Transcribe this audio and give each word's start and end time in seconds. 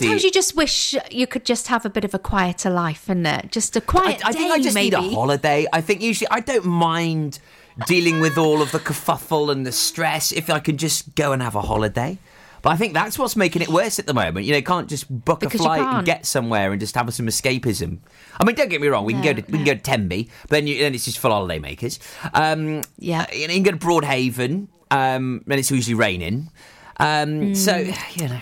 Sometimes 0.00 0.24
you 0.24 0.30
just 0.30 0.56
wish 0.56 0.94
you 1.10 1.26
could 1.26 1.44
just 1.44 1.68
have 1.68 1.84
a 1.86 1.90
bit 1.90 2.04
of 2.04 2.14
a 2.14 2.18
quieter 2.18 2.70
life, 2.70 3.08
and 3.08 3.26
just 3.50 3.76
a 3.76 3.80
quiet 3.80 4.24
I, 4.24 4.28
I 4.28 4.32
day, 4.32 4.38
think 4.38 4.52
I 4.52 4.58
just 4.60 4.74
maybe. 4.74 4.96
need 4.96 5.12
a 5.12 5.14
holiday. 5.14 5.66
I 5.72 5.80
think 5.80 6.02
usually 6.02 6.28
I 6.30 6.40
don't 6.40 6.66
mind 6.66 7.38
dealing 7.86 8.20
with 8.20 8.36
all 8.36 8.60
of 8.62 8.72
the 8.72 8.78
kerfuffle 8.80 9.50
and 9.50 9.64
the 9.64 9.72
stress 9.72 10.32
if 10.32 10.50
I 10.50 10.58
can 10.60 10.76
just 10.76 11.14
go 11.14 11.32
and 11.32 11.42
have 11.42 11.54
a 11.54 11.62
holiday. 11.62 12.18
But 12.62 12.70
I 12.70 12.76
think 12.76 12.92
that's 12.92 13.18
what's 13.18 13.36
making 13.36 13.62
it 13.62 13.68
worse 13.70 13.98
at 13.98 14.06
the 14.06 14.12
moment. 14.12 14.44
You 14.44 14.52
know, 14.52 14.58
you 14.58 14.62
can't 14.62 14.86
just 14.86 15.08
book 15.24 15.40
Because 15.40 15.60
a 15.60 15.64
flight 15.64 15.80
and 15.80 16.04
get 16.04 16.26
somewhere 16.26 16.72
and 16.72 16.78
just 16.80 16.94
have 16.94 17.12
some 17.14 17.26
escapism. 17.26 18.00
I 18.38 18.44
mean, 18.44 18.54
don't 18.54 18.68
get 18.68 18.82
me 18.82 18.88
wrong. 18.88 19.06
We 19.06 19.14
can 19.14 19.22
go 19.22 19.32
to 19.32 19.40
we 19.50 19.58
can 19.58 19.64
go 19.64 19.72
to 19.74 19.80
Tenby, 19.80 20.28
but 20.42 20.50
then 20.50 20.66
you, 20.66 20.76
then 20.78 20.94
it's 20.94 21.06
just 21.06 21.18
full 21.18 21.30
holiday 21.30 21.58
makers. 21.58 21.98
Um, 22.34 22.82
Yeah. 22.98 23.24
you, 23.32 23.48
know, 23.48 23.54
you 23.54 23.62
can 23.62 23.78
go 23.78 23.78
to 23.78 23.78
Broadhaven, 23.78 24.68
um, 24.90 25.42
and 25.48 25.58
it's 25.58 25.70
usually 25.70 25.94
raining. 25.94 26.50
Um, 26.98 27.54
So 27.54 27.72
Mm. 27.72 28.20
you 28.20 28.28
know, 28.28 28.40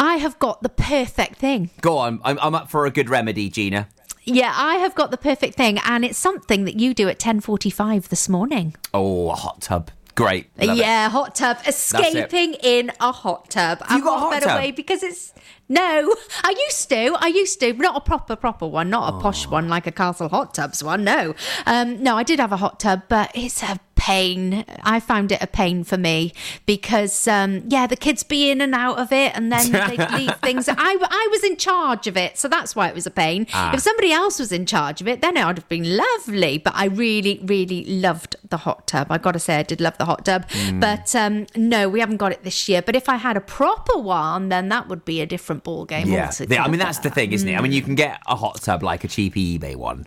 I 0.00 0.16
have 0.16 0.38
got 0.38 0.62
the 0.62 0.68
perfect 0.70 1.36
thing. 1.36 1.70
go 1.82 1.98
on. 1.98 2.20
I'm, 2.24 2.38
I'm 2.40 2.54
up 2.54 2.70
for 2.70 2.86
a 2.86 2.90
good 2.90 3.08
remedy, 3.10 3.48
Gina. 3.50 3.88
Yeah, 4.24 4.52
I 4.54 4.76
have 4.76 4.94
got 4.94 5.10
the 5.10 5.16
perfect 5.16 5.54
thing, 5.54 5.78
and 5.84 6.04
it's 6.04 6.18
something 6.18 6.64
that 6.64 6.78
you 6.78 6.94
do 6.94 7.08
at 7.08 7.18
ten 7.18 7.40
forty-five 7.40 8.08
this 8.08 8.28
morning. 8.28 8.74
Oh, 8.94 9.30
a 9.30 9.34
hot 9.34 9.60
tub. 9.62 9.90
Great. 10.14 10.48
Love 10.58 10.76
it. 10.76 10.80
yeah, 10.80 11.08
hot 11.08 11.34
tub. 11.34 11.58
Escaping 11.66 12.54
in 12.54 12.92
a 13.00 13.12
hot 13.12 13.48
tub. 13.50 13.78
I've 13.82 14.02
got 14.02 14.16
a 14.16 14.20
hot 14.20 14.30
better 14.32 14.46
tub? 14.46 14.58
way 14.58 14.70
because 14.70 15.02
it's 15.02 15.32
no. 15.70 16.14
I 16.44 16.54
used 16.66 16.88
to. 16.90 17.16
I 17.18 17.28
used 17.28 17.60
to, 17.60 17.72
not 17.72 17.96
a 17.96 18.00
proper 18.00 18.36
proper 18.36 18.66
one, 18.66 18.90
not 18.90 19.14
a 19.14 19.18
posh 19.20 19.46
Oh. 19.46 19.50
one 19.50 19.68
like 19.68 19.86
a 19.86 19.92
Castle 19.92 20.28
Hot 20.28 20.52
Tubs 20.52 20.82
one. 20.84 21.04
No, 21.04 21.34
um, 21.64 22.02
no. 22.02 22.16
I 22.16 22.22
did 22.24 22.38
have 22.40 22.52
a 22.52 22.58
hot 22.58 22.78
tub, 22.80 23.02
but 23.08 23.30
it's 23.34 23.62
a 23.62 23.78
pain. 23.94 24.64
I 24.82 24.98
found 24.98 25.30
it 25.30 25.42
a 25.42 25.46
pain 25.46 25.84
for 25.84 25.98
me 25.98 26.32
because 26.66 27.28
um, 27.28 27.62
yeah, 27.68 27.86
the 27.86 27.96
kids 27.96 28.22
be 28.22 28.50
in 28.50 28.60
and 28.60 28.74
out 28.74 28.98
of 28.98 29.12
it, 29.12 29.32
and 29.36 29.52
then 29.52 29.70
they 29.72 29.96
leave 30.18 30.34
things. 30.36 30.68
I 30.68 30.74
I 30.76 31.28
was 31.30 31.44
in 31.44 31.56
charge 31.56 32.06
of 32.06 32.16
it, 32.16 32.36
so 32.36 32.48
that's 32.48 32.74
why 32.74 32.88
it 32.88 32.94
was 32.94 33.06
a 33.06 33.10
pain. 33.10 33.46
Ah. 33.54 33.72
If 33.74 33.80
somebody 33.80 34.10
else 34.12 34.38
was 34.38 34.52
in 34.52 34.66
charge 34.66 35.00
of 35.00 35.08
it, 35.08 35.20
then 35.22 35.36
it 35.36 35.44
would 35.44 35.56
have 35.58 35.68
been 35.68 35.96
lovely. 35.96 36.58
But 36.58 36.74
I 36.76 36.86
really, 36.86 37.40
really 37.44 37.84
loved 37.84 38.36
the 38.48 38.58
hot 38.58 38.86
tub. 38.86 39.06
I 39.10 39.18
got 39.18 39.32
to 39.32 39.38
say, 39.38 39.56
I 39.56 39.62
did 39.62 39.80
love 39.80 39.96
the 39.98 40.06
hot 40.06 40.24
tub. 40.24 40.50
Hmm. 40.50 40.80
But 40.80 41.14
um, 41.14 41.46
no, 41.54 41.88
we 41.88 42.00
haven't 42.00 42.16
got 42.16 42.32
it 42.32 42.42
this 42.42 42.68
year. 42.68 42.82
But 42.82 42.96
if 42.96 43.08
I 43.08 43.16
had 43.16 43.36
a 43.36 43.40
proper 43.40 43.98
one, 43.98 44.48
then 44.48 44.68
that 44.70 44.88
would 44.88 45.04
be 45.04 45.20
a 45.20 45.26
different 45.26 45.59
ball 45.60 45.84
game. 45.84 46.08
Yeah. 46.08 46.30
I 46.58 46.68
mean 46.68 46.78
that's 46.80 46.98
the 46.98 47.10
thing, 47.10 47.32
isn't 47.32 47.48
it? 47.48 47.56
I 47.56 47.60
mean 47.60 47.72
you 47.72 47.82
can 47.82 47.94
get 47.94 48.20
a 48.26 48.36
hot 48.36 48.60
tub 48.62 48.82
like 48.82 49.04
a 49.04 49.08
cheap 49.08 49.34
eBay 49.34 49.76
one, 49.76 50.06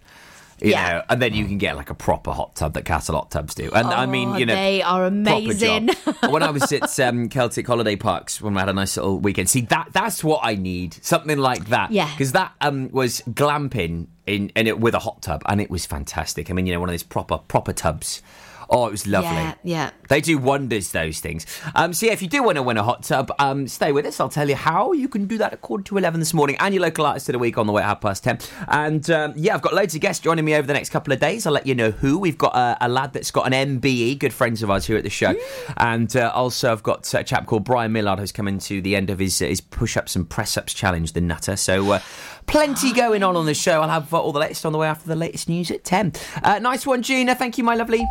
you 0.62 0.72
Yeah. 0.72 0.92
know, 0.94 1.02
and 1.10 1.22
then 1.22 1.34
you 1.34 1.46
can 1.46 1.58
get 1.58 1.76
like 1.76 1.90
a 1.90 1.94
proper 1.96 2.32
hot 2.32 2.56
tub 2.56 2.74
that 2.74 2.86
Castle 2.86 3.16
Hot 3.16 3.32
Tubs 3.32 3.54
do. 3.56 3.72
And 3.74 3.88
I 3.88 4.06
mean, 4.06 4.30
Oh, 4.30 4.38
you 4.38 4.46
know, 4.46 4.56
they 4.56 4.82
are 4.82 5.06
amazing. 5.06 5.90
when 6.30 6.44
I 6.44 6.52
was 6.52 6.72
at 6.72 7.00
um, 7.08 7.28
Celtic 7.30 7.68
Holiday 7.68 7.96
Parks 7.96 8.42
when 8.42 8.54
we 8.54 8.60
had 8.60 8.70
a 8.70 8.74
nice 8.74 8.96
little 8.98 9.20
weekend, 9.20 9.50
see 9.50 9.62
that 9.62 9.90
that's 9.94 10.24
what 10.24 10.42
I 10.44 10.56
need, 10.56 10.94
something 11.04 11.38
like 11.38 11.66
that. 11.70 11.92
Yeah. 11.92 12.10
because 12.12 12.32
that 12.34 12.54
um, 12.62 12.90
was 12.92 13.22
glamping 13.30 14.08
in, 14.26 14.50
in 14.56 14.68
it 14.68 14.80
with 14.80 14.94
a 14.96 15.00
hot 15.00 15.22
tub, 15.22 15.42
and 15.48 15.60
it 15.60 15.70
was 15.70 15.86
fantastic. 15.86 16.50
I 16.50 16.54
mean, 16.54 16.66
you 16.66 16.74
know, 16.74 16.80
one 16.80 16.90
of 16.90 16.94
these 16.94 17.04
proper 17.04 17.38
proper 17.40 17.74
tubs. 17.74 18.22
Oh, 18.70 18.88
it 18.88 18.92
was 18.92 19.08
lovely. 19.08 19.30
Yeah, 19.30 19.54
yeah. 19.64 19.92
They 20.10 20.22
do 20.22 20.38
wonders, 20.38 20.92
those 20.92 21.20
things. 21.20 21.46
Um, 21.76 21.94
so, 21.94 22.06
yeah, 22.06 22.14
if 22.14 22.22
you 22.22 22.28
do 22.28 22.44
want 22.44 22.58
to 22.58 22.64
win 22.64 22.78
a 22.78 22.84
hot 22.84 23.04
tub, 23.04 23.32
um, 23.40 23.68
stay 23.68 23.92
with 23.92 24.06
us. 24.06 24.20
I'll 24.20 24.30
tell 24.30 24.50
you 24.50 24.56
how. 24.56 24.92
You 24.94 25.08
can 25.08 25.26
do 25.26 25.38
that 25.38 25.54
at 25.54 25.62
quarter 25.62 25.84
to 25.86 25.98
11 25.98 26.20
this 26.20 26.34
morning 26.34 26.56
and 26.60 26.74
your 26.74 26.84
local 26.84 27.06
artist 27.06 27.30
of 27.30 27.34
the 27.34 27.40
week 27.40 27.58
on 27.58 27.68
the 27.68 27.74
way 27.74 27.82
at 27.82 27.86
half 27.86 28.02
past 28.02 28.24
10. 28.24 28.40
And, 28.68 29.10
um, 29.10 29.34
yeah, 29.36 29.56
I've 29.56 29.62
got 29.62 29.74
loads 29.74 29.96
of 29.96 30.02
guests 30.02 30.24
joining 30.24 30.46
me 30.46 30.56
over 30.56 30.68
the 30.68 30.74
next 30.74 30.90
couple 30.90 31.14
of 31.14 31.20
days. 31.20 31.46
I'll 31.46 31.54
let 31.54 31.68
you 31.68 31.76
know 31.76 31.92
who. 31.92 32.18
We've 32.18 32.38
got 32.38 32.56
a, 32.56 32.78
a 32.82 32.90
lad 32.90 33.14
that's 33.14 33.32
got 33.32 33.52
an 33.52 33.80
MBE, 33.80 34.20
good 34.20 34.34
friends 34.34 34.64
of 34.64 34.70
ours 34.70 34.86
here 34.86 34.98
at 34.98 35.04
the 35.04 35.10
show. 35.10 35.34
And 35.78 36.16
uh, 36.16 36.32
also, 36.34 36.72
I've 36.72 36.84
got 36.84 37.12
a 37.14 37.24
chap 37.24 37.46
called 37.46 37.64
Brian 37.64 37.92
Millard 37.92 38.20
who's 38.20 38.32
coming 38.32 38.60
to 38.60 38.82
the 38.82 38.96
end 38.96 39.10
of 39.10 39.20
his, 39.20 39.40
his 39.40 39.62
push 39.62 39.98
ups 39.98 40.16
and 40.16 40.30
press 40.30 40.58
ups 40.58 40.74
challenge, 40.74 41.14
the 41.14 41.22
Nutter. 41.22 41.56
So, 41.56 41.92
uh, 41.92 42.00
plenty 42.46 42.94
going 42.94 43.24
on 43.24 43.36
on 43.36 43.46
the 43.46 43.54
show. 43.54 43.82
I'll 43.82 43.90
have 43.90 44.14
uh, 44.14 44.22
all 44.22 44.32
the 44.32 44.40
latest 44.40 44.66
on 44.66 44.72
the 44.72 44.78
way 44.78 44.88
after 44.88 45.08
the 45.08 45.16
latest 45.16 45.50
news 45.50 45.72
at 45.72 45.84
10. 45.84 46.14
Uh, 46.44 46.60
nice 46.60 46.86
one, 46.86 47.02
Gina. 47.02 47.36
Thank 47.36 47.58
you, 47.58 47.64
my 47.64 47.76
lovely. 47.76 48.06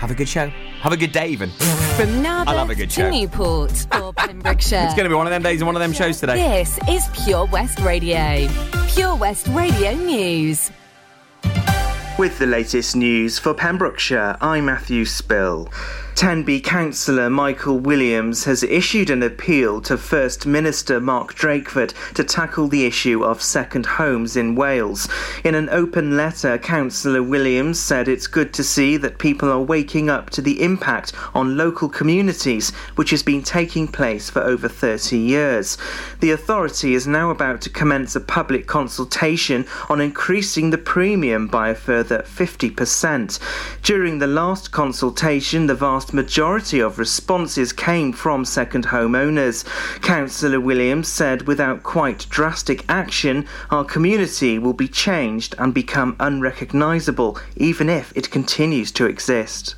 Have 0.00 0.10
a 0.10 0.14
good 0.14 0.30
show. 0.30 0.48
Have 0.80 0.92
a 0.92 0.96
good 0.96 1.12
day, 1.12 1.28
even. 1.28 1.50
From 1.50 2.24
I 2.24 2.54
love 2.54 2.70
a 2.70 2.74
Narberth 2.74 2.76
good 2.78 2.88
to 2.88 3.00
show. 3.02 3.10
Newport 3.10 3.86
for 3.92 4.12
Pembrokeshire. 4.16 4.84
It's 4.84 4.94
going 4.94 5.04
to 5.04 5.10
be 5.10 5.14
one 5.14 5.26
of 5.26 5.30
them 5.30 5.42
days 5.42 5.60
and 5.60 5.66
one 5.66 5.76
of 5.76 5.80
them 5.82 5.92
shows 5.92 6.18
today. 6.18 6.36
This 6.36 6.78
is 6.88 7.06
Pure 7.22 7.44
West 7.52 7.80
Radio. 7.80 8.48
Pure 8.88 9.16
West 9.16 9.46
Radio 9.48 9.92
News. 9.92 10.70
With 12.18 12.38
the 12.38 12.46
latest 12.46 12.96
news 12.96 13.38
for 13.38 13.52
Pembrokeshire, 13.52 14.38
I'm 14.40 14.64
Matthew 14.64 15.04
Spill. 15.04 15.68
Tenby 16.14 16.60
councillor 16.60 17.30
Michael 17.30 17.78
Williams 17.78 18.44
has 18.44 18.62
issued 18.62 19.08
an 19.08 19.22
appeal 19.22 19.80
to 19.80 19.96
First 19.96 20.44
Minister 20.44 21.00
Mark 21.00 21.34
Drakeford 21.34 21.94
to 22.14 22.22
tackle 22.22 22.68
the 22.68 22.84
issue 22.84 23.24
of 23.24 23.40
second 23.40 23.86
homes 23.86 24.36
in 24.36 24.54
Wales. 24.54 25.08
In 25.44 25.54
an 25.54 25.70
open 25.70 26.18
letter, 26.18 26.58
Councillor 26.58 27.22
Williams 27.22 27.80
said 27.80 28.06
it's 28.06 28.26
good 28.26 28.52
to 28.52 28.62
see 28.62 28.98
that 28.98 29.18
people 29.18 29.50
are 29.50 29.62
waking 29.62 30.10
up 30.10 30.28
to 30.30 30.42
the 30.42 30.62
impact 30.62 31.14
on 31.34 31.56
local 31.56 31.88
communities, 31.88 32.70
which 32.96 33.10
has 33.10 33.22
been 33.22 33.42
taking 33.42 33.88
place 33.88 34.28
for 34.28 34.42
over 34.42 34.68
30 34.68 35.16
years. 35.16 35.78
The 36.20 36.32
authority 36.32 36.92
is 36.92 37.06
now 37.06 37.30
about 37.30 37.62
to 37.62 37.70
commence 37.70 38.14
a 38.14 38.20
public 38.20 38.66
consultation 38.66 39.64
on 39.88 40.02
increasing 40.02 40.68
the 40.68 40.78
premium 40.78 41.46
by 41.46 41.70
a 41.70 41.74
further 41.74 42.18
50%. 42.26 43.38
During 43.82 44.18
the 44.18 44.26
last 44.26 44.70
consultation, 44.70 45.66
the 45.66 45.74
vast 45.74 45.99
majority 46.08 46.80
of 46.80 46.98
responses 46.98 47.72
came 47.72 48.12
from 48.12 48.44
second 48.44 48.86
home 48.86 49.14
owners. 49.14 49.64
Councillor 50.02 50.60
Williams 50.60 51.08
said 51.08 51.46
without 51.46 51.82
quite 51.82 52.26
drastic 52.30 52.84
action, 52.88 53.46
our 53.70 53.84
community 53.84 54.58
will 54.58 54.72
be 54.72 54.88
changed 54.88 55.54
and 55.58 55.72
become 55.72 56.16
unrecognisable, 56.18 57.38
even 57.56 57.88
if 57.88 58.12
it 58.16 58.30
continues 58.30 58.90
to 58.92 59.06
exist. 59.06 59.74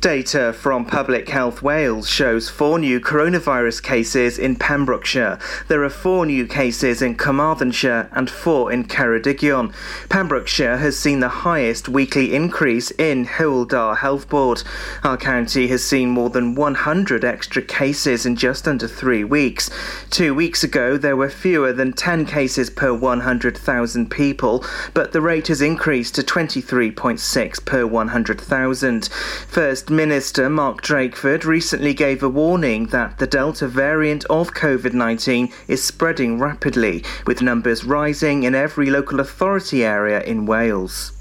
Data 0.00 0.52
from 0.52 0.84
Public 0.84 1.28
Health 1.28 1.60
Wales 1.60 2.08
shows 2.08 2.48
four 2.48 2.78
new 2.78 3.00
coronavirus 3.00 3.82
cases 3.82 4.38
in 4.38 4.54
Pembrokeshire. 4.54 5.38
There 5.66 5.82
are 5.82 5.90
four 5.90 6.24
new 6.24 6.46
cases 6.46 7.02
in 7.02 7.16
Carmarthenshire 7.16 8.08
and 8.12 8.30
four 8.30 8.70
in 8.70 8.84
Ceredigion. 8.84 9.74
Pembrokeshire 10.08 10.76
has 10.76 10.96
seen 10.96 11.18
the 11.18 11.28
highest 11.28 11.88
weekly 11.88 12.32
increase 12.32 12.92
in 12.92 13.26
Hywel 13.26 13.98
Health 13.98 14.28
Board. 14.28 14.62
Our 15.02 15.16
county 15.16 15.66
has 15.66 15.82
seen 15.82 16.10
more 16.10 16.30
than 16.30 16.54
100 16.54 17.24
extra 17.24 17.60
cases 17.62 18.24
in 18.24 18.36
just 18.36 18.68
under 18.68 18.86
three 18.86 19.24
weeks. 19.24 19.68
Two 20.10 20.32
weeks 20.34 20.62
ago, 20.62 20.96
there 20.96 21.16
were 21.16 21.30
fewer 21.30 21.72
than 21.72 21.92
10 21.92 22.24
cases 22.26 22.70
per 22.70 22.94
100,000 22.94 24.10
people, 24.10 24.64
but 24.94 25.12
the 25.12 25.20
rate 25.20 25.48
has 25.48 25.60
increased 25.60 26.14
to 26.14 26.22
23.6 26.22 27.64
per 27.64 27.84
100,000. 27.84 29.08
First 29.48 29.88
Minister 29.88 30.50
Mark 30.50 30.82
Drakeford 30.82 31.44
recently 31.44 31.94
gave 31.94 32.22
a 32.22 32.28
warning 32.28 32.88
that 32.88 33.16
the 33.16 33.26
Delta 33.26 33.66
variant 33.66 34.26
of 34.26 34.52
COVID 34.52 34.92
19 34.92 35.50
is 35.66 35.82
spreading 35.82 36.38
rapidly, 36.38 37.02
with 37.26 37.40
numbers 37.40 37.82
rising 37.82 38.42
in 38.42 38.54
every 38.54 38.90
local 38.90 39.20
authority 39.20 39.82
area 39.82 40.20
in 40.20 40.44
Wales. 40.44 41.12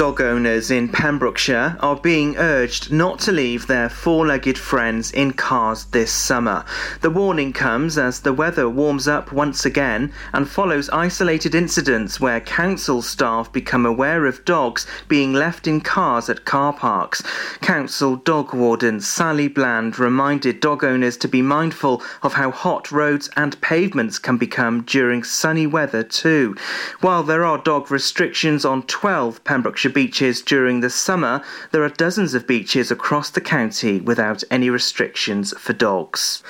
Dog 0.00 0.22
owners 0.22 0.70
in 0.70 0.88
Pembrokeshire 0.88 1.76
are 1.80 1.94
being 1.94 2.34
urged 2.38 2.90
not 2.90 3.18
to 3.18 3.32
leave 3.32 3.66
their 3.66 3.90
four 3.90 4.26
legged 4.26 4.56
friends 4.56 5.10
in 5.12 5.30
cars 5.30 5.84
this 5.84 6.10
summer. 6.10 6.64
The 7.02 7.10
warning 7.10 7.52
comes 7.52 7.98
as 7.98 8.20
the 8.20 8.32
weather 8.32 8.66
warms 8.66 9.06
up 9.06 9.30
once 9.30 9.66
again 9.66 10.10
and 10.32 10.48
follows 10.48 10.88
isolated 10.88 11.54
incidents 11.54 12.18
where 12.18 12.40
council 12.40 13.02
staff 13.02 13.52
become 13.52 13.84
aware 13.84 14.24
of 14.24 14.42
dogs 14.46 14.86
being 15.06 15.34
left 15.34 15.66
in 15.66 15.82
cars 15.82 16.30
at 16.30 16.46
car 16.46 16.72
parks. 16.72 17.22
Council 17.60 18.16
dog 18.16 18.54
warden 18.54 19.00
Sally 19.00 19.48
Bland 19.48 19.98
reminded 19.98 20.60
dog 20.60 20.82
owners 20.82 21.18
to 21.18 21.28
be 21.28 21.42
mindful 21.42 22.02
of 22.22 22.32
how 22.32 22.50
hot 22.50 22.90
roads 22.90 23.28
and 23.36 23.60
pavements 23.60 24.18
can 24.18 24.38
become 24.38 24.80
during 24.84 25.22
sunny 25.22 25.66
weather 25.66 26.02
too. 26.02 26.56
While 27.02 27.22
there 27.22 27.44
are 27.44 27.58
dog 27.58 27.90
restrictions 27.90 28.64
on 28.64 28.84
12 28.84 29.44
Pembrokeshire 29.44 29.89
beaches 29.90 30.42
during 30.42 30.80
the 30.80 30.90
summer, 30.90 31.42
there 31.72 31.82
are 31.82 31.88
dozens 31.88 32.34
of 32.34 32.46
beaches 32.46 32.90
across 32.90 33.30
the 33.30 33.40
county 33.40 34.00
without 34.00 34.42
any 34.50 34.70
restrictions 34.70 35.52
for 35.58 35.72
dogs. 35.72 36.42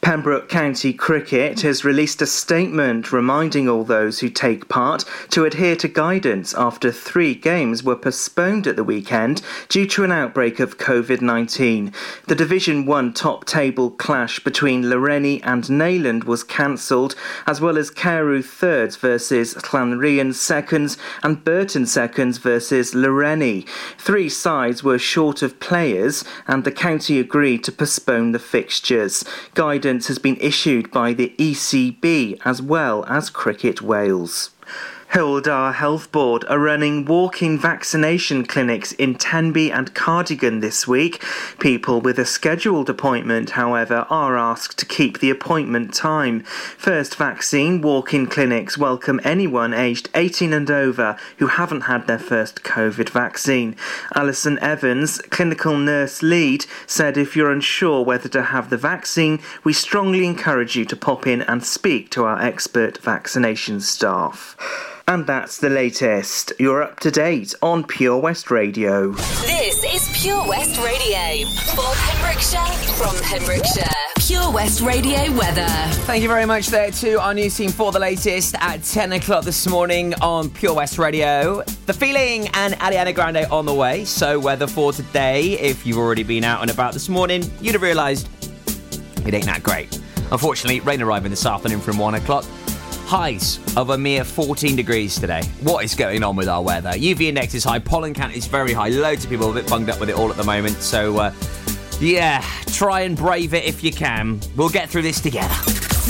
Pembroke 0.00 0.48
County 0.48 0.92
Cricket 0.92 1.62
has 1.62 1.84
released 1.84 2.22
a 2.22 2.26
statement 2.26 3.12
reminding 3.12 3.68
all 3.68 3.82
those 3.82 4.20
who 4.20 4.28
take 4.28 4.68
part 4.68 5.04
to 5.30 5.44
adhere 5.44 5.74
to 5.76 5.88
guidance 5.88 6.54
after 6.54 6.92
three 6.92 7.34
games 7.34 7.82
were 7.82 7.96
postponed 7.96 8.66
at 8.66 8.76
the 8.76 8.84
weekend 8.84 9.42
due 9.68 9.86
to 9.86 10.04
an 10.04 10.12
outbreak 10.12 10.60
of 10.60 10.78
COVID 10.78 11.20
19. 11.20 11.92
The 12.28 12.34
Division 12.34 12.86
1 12.86 13.14
top 13.14 13.46
table 13.46 13.90
clash 13.90 14.38
between 14.40 14.84
Lawrenny 14.84 15.40
and 15.42 15.64
Neyland 15.64 16.24
was 16.24 16.44
cancelled, 16.44 17.14
as 17.46 17.60
well 17.60 17.78
as 17.78 17.90
Carew 17.90 18.42
thirds 18.42 18.96
versus 18.96 19.54
Llanrhian 19.54 20.34
seconds 20.34 20.98
and 21.22 21.42
Burton 21.42 21.86
seconds 21.86 22.38
versus 22.38 22.94
Lawrenny. 22.94 23.66
Three 23.98 24.28
sides 24.28 24.84
were 24.84 24.98
short 24.98 25.42
of 25.42 25.58
players, 25.58 26.24
and 26.46 26.64
the 26.64 26.72
county 26.72 27.18
agreed 27.18 27.64
to 27.64 27.72
postpone 27.72 28.32
the 28.32 28.38
fixtures. 28.38 29.24
Guidance 29.54 29.85
guidance 29.86 30.08
has 30.08 30.18
been 30.18 30.36
issued 30.40 30.90
by 30.90 31.12
the 31.12 31.32
ECB 31.38 32.40
as 32.44 32.60
well 32.60 33.04
as 33.04 33.30
Cricket 33.30 33.80
Wales. 33.80 34.50
Dda 35.12 35.72
Health 35.72 36.12
Board 36.12 36.44
are 36.46 36.58
running 36.58 37.06
walk-in 37.06 37.58
vaccination 37.58 38.44
clinics 38.44 38.92
in 38.92 39.14
Tenby 39.14 39.72
and 39.72 39.94
Cardigan 39.94 40.60
this 40.60 40.86
week. 40.86 41.22
People 41.58 42.02
with 42.02 42.18
a 42.18 42.26
scheduled 42.26 42.90
appointment, 42.90 43.50
however, 43.50 44.06
are 44.10 44.36
asked 44.36 44.78
to 44.78 44.84
keep 44.84 45.20
the 45.20 45.30
appointment 45.30 45.94
time. 45.94 46.40
First 46.76 47.14
Vaccine 47.14 47.80
walk-in 47.80 48.26
clinics 48.26 48.76
welcome 48.76 49.20
anyone 49.24 49.72
aged 49.72 50.10
18 50.14 50.52
and 50.52 50.70
over 50.70 51.16
who 51.38 51.46
haven't 51.46 51.82
had 51.82 52.06
their 52.06 52.18
first 52.18 52.62
COVID 52.62 53.08
vaccine. 53.08 53.74
Alison 54.14 54.58
Evans, 54.58 55.18
clinical 55.30 55.78
nurse 55.78 56.22
lead, 56.22 56.66
said 56.86 57.16
if 57.16 57.34
you're 57.34 57.50
unsure 57.50 58.04
whether 58.04 58.28
to 58.28 58.42
have 58.42 58.68
the 58.68 58.76
vaccine, 58.76 59.40
we 59.64 59.72
strongly 59.72 60.26
encourage 60.26 60.76
you 60.76 60.84
to 60.84 60.96
pop 60.96 61.26
in 61.26 61.40
and 61.42 61.64
speak 61.64 62.10
to 62.10 62.24
our 62.24 62.42
expert 62.42 62.98
vaccination 62.98 63.80
staff. 63.80 64.56
And 65.08 65.24
that's 65.24 65.58
the 65.58 65.70
latest. 65.70 66.52
You're 66.58 66.82
up 66.82 66.98
to 67.00 67.12
date 67.12 67.54
on 67.62 67.84
Pure 67.84 68.18
West 68.18 68.50
Radio. 68.50 69.12
This 69.12 69.84
is 69.84 70.20
Pure 70.20 70.48
West 70.48 70.80
Radio 70.82 71.48
for 71.76 71.84
Pembrokeshire 71.94 72.94
from 72.94 73.14
Pembrokeshire. 73.22 73.86
Pure 74.18 74.50
West 74.50 74.80
Radio 74.80 75.32
weather. 75.38 75.68
Thank 76.06 76.24
you 76.24 76.28
very 76.28 76.44
much 76.44 76.66
there 76.66 76.90
to 76.90 77.20
our 77.20 77.34
news 77.34 77.56
team 77.56 77.70
for 77.70 77.92
the 77.92 78.00
latest 78.00 78.56
at 78.58 78.82
10 78.82 79.12
o'clock 79.12 79.44
this 79.44 79.68
morning 79.68 80.12
on 80.22 80.50
Pure 80.50 80.74
West 80.74 80.98
Radio. 80.98 81.62
The 81.86 81.92
Feeling 81.92 82.48
and 82.54 82.74
Ariana 82.74 83.14
Grande 83.14 83.46
on 83.52 83.64
the 83.64 83.74
way. 83.74 84.04
So, 84.04 84.40
weather 84.40 84.66
for 84.66 84.92
today, 84.92 85.52
if 85.52 85.86
you've 85.86 85.98
already 85.98 86.24
been 86.24 86.42
out 86.42 86.62
and 86.62 86.70
about 86.70 86.94
this 86.94 87.08
morning, 87.08 87.48
you'd 87.60 87.74
have 87.74 87.82
realised 87.82 88.28
it 89.24 89.32
ain't 89.32 89.46
that 89.46 89.62
great. 89.62 90.00
Unfortunately, 90.32 90.80
rain 90.80 91.00
arriving 91.00 91.30
this 91.30 91.46
afternoon 91.46 91.78
from 91.78 91.96
1 91.96 92.16
o'clock. 92.16 92.44
Highs 93.06 93.60
of 93.76 93.90
a 93.90 93.98
mere 93.98 94.24
14 94.24 94.74
degrees 94.74 95.14
today. 95.14 95.44
What 95.60 95.84
is 95.84 95.94
going 95.94 96.24
on 96.24 96.34
with 96.34 96.48
our 96.48 96.60
weather? 96.60 96.90
UV 96.90 97.28
index 97.28 97.54
is 97.54 97.62
high, 97.62 97.78
pollen 97.78 98.12
count 98.12 98.34
is 98.34 98.48
very 98.48 98.72
high. 98.72 98.88
Loads 98.88 99.22
of 99.22 99.30
people 99.30 99.46
are 99.46 99.52
a 99.52 99.54
bit 99.54 99.68
bunged 99.68 99.88
up 99.88 100.00
with 100.00 100.10
it 100.10 100.16
all 100.16 100.28
at 100.28 100.36
the 100.36 100.42
moment. 100.42 100.74
So, 100.78 101.16
uh, 101.16 101.32
yeah, 102.00 102.44
try 102.66 103.02
and 103.02 103.16
brave 103.16 103.54
it 103.54 103.62
if 103.62 103.84
you 103.84 103.92
can. 103.92 104.40
We'll 104.56 104.70
get 104.70 104.88
through 104.88 105.02
this 105.02 105.20
together. 105.20 105.54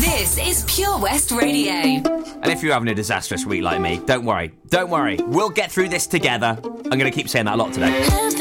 This 0.01 0.39
is 0.39 0.65
Pure 0.67 1.01
West 1.01 1.33
Radio. 1.33 1.73
And 1.75 2.47
if 2.47 2.63
you're 2.63 2.73
having 2.73 2.89
a 2.89 2.95
disastrous 2.95 3.45
week 3.45 3.63
like 3.63 3.79
me, 3.79 4.01
don't 4.07 4.25
worry. 4.25 4.53
Don't 4.69 4.89
worry. 4.89 5.19
We'll 5.27 5.51
get 5.51 5.71
through 5.71 5.91
this 5.91 6.07
together. 6.07 6.59
I'm 6.65 6.99
going 6.99 7.01
to 7.01 7.11
keep 7.11 7.29
saying 7.29 7.45
that 7.45 7.57
a 7.57 7.59
lot 7.59 7.75
today. 7.75 7.91
Heaven 7.91 8.37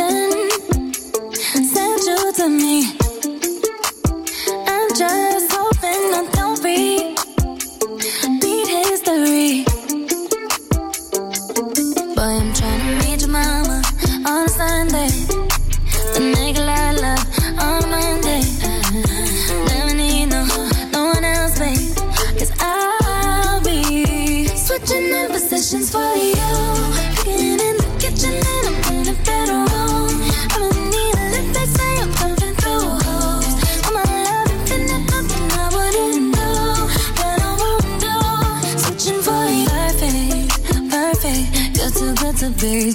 days 42.65 42.94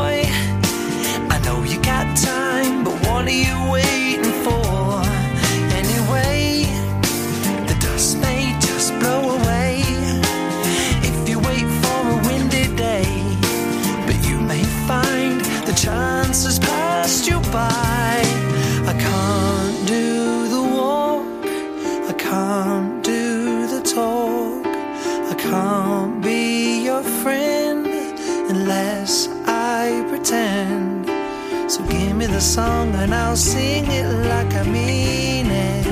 song 32.55 32.93
and 32.95 33.13
I'll 33.15 33.37
sing 33.37 33.85
it 33.89 34.07
like 34.27 34.53
I 34.55 34.63
mean 34.63 35.45
it. 35.49 35.85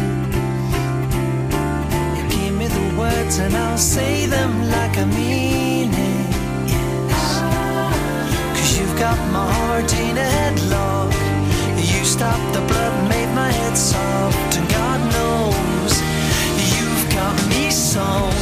You 2.17 2.23
give 2.35 2.53
me 2.61 2.67
the 2.67 2.85
words 2.99 3.39
and 3.39 3.55
I'll 3.55 3.77
say 3.77 4.25
them 4.25 4.51
like 4.69 4.97
I 4.97 5.05
mean 5.05 5.91
it. 5.93 6.29
Cause 8.55 8.77
you've 8.77 8.97
got 8.99 9.17
my 9.31 9.45
heart 9.53 9.93
in 9.93 10.17
a 10.17 10.29
headlock. 10.37 11.13
You 11.77 12.03
stopped 12.03 12.51
the 12.53 12.63
blood 12.69 12.95
made 13.07 13.31
my 13.33 13.51
head 13.59 13.77
soft. 13.77 14.57
And 14.57 14.67
God 14.69 14.99
knows 15.15 15.93
you've 16.73 17.05
got 17.15 17.37
me 17.51 17.71
sewn. 17.71 18.38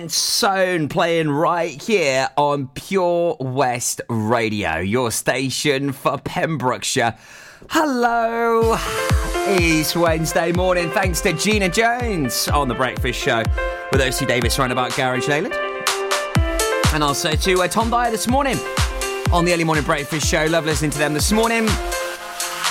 And 0.00 0.88
playing 0.88 1.28
right 1.28 1.82
here 1.82 2.30
on 2.38 2.68
Pure 2.68 3.36
West 3.38 4.00
Radio, 4.08 4.78
your 4.78 5.10
station 5.10 5.92
for 5.92 6.16
Pembrokeshire. 6.16 7.18
Hello, 7.68 8.78
it's 9.46 9.94
Wednesday 9.94 10.52
morning. 10.52 10.88
Thanks 10.90 11.20
to 11.20 11.34
Gina 11.34 11.68
Jones 11.68 12.48
on 12.48 12.68
the 12.68 12.74
Breakfast 12.74 13.20
Show 13.20 13.42
with 13.92 14.00
OC 14.00 14.26
Davis 14.26 14.58
round 14.58 14.72
about 14.72 14.96
Garage 14.96 15.28
Leyland. 15.28 15.54
And 16.94 17.02
also 17.02 17.32
to 17.32 17.62
uh, 17.62 17.68
Tom 17.68 17.90
Dyer 17.90 18.10
this 18.10 18.26
morning 18.26 18.56
on 19.30 19.44
the 19.44 19.52
Early 19.52 19.64
Morning 19.64 19.84
Breakfast 19.84 20.26
Show. 20.26 20.46
Love 20.46 20.64
listening 20.64 20.92
to 20.92 20.98
them 20.98 21.12
this 21.12 21.30
morning. 21.30 21.66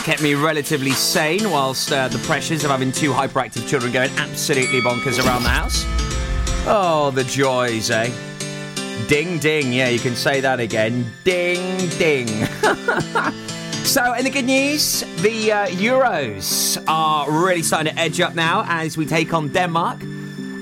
Kept 0.04 0.24
me 0.24 0.34
relatively 0.34 0.92
sane 0.92 1.52
whilst 1.52 1.92
uh, 1.92 2.08
the 2.08 2.18
pressures 2.20 2.64
of 2.64 2.72
having 2.72 2.92
two 2.92 3.12
hyperactive 3.12 3.68
children 3.68 3.94
going 3.94 4.10
absolutely 4.18 4.82
bonkers 4.82 5.24
around 5.24 5.44
the 5.44 5.50
house. 5.50 6.09
Oh, 6.72 7.10
the 7.10 7.24
joys, 7.24 7.90
eh? 7.90 8.12
Ding, 9.08 9.40
ding. 9.40 9.74
Yeah, 9.74 9.90
you 9.90 9.98
can 9.98 10.16
say 10.16 10.40
that 10.42 10.60
again. 10.60 11.12
Ding, 11.24 11.90
ding. 11.98 12.28
so, 13.84 14.14
in 14.14 14.24
the 14.24 14.30
good 14.32 14.46
news, 14.46 15.00
the 15.24 15.52
uh, 15.52 15.66
Euros 15.70 16.78
are 16.88 17.32
really 17.32 17.64
starting 17.64 17.92
to 17.92 18.00
edge 18.00 18.22
up 18.22 18.36
now 18.36 18.66
as 18.68 18.98
we 18.98 19.08
take 19.08 19.34
on 19.34 19.50
Denmark 19.50 20.04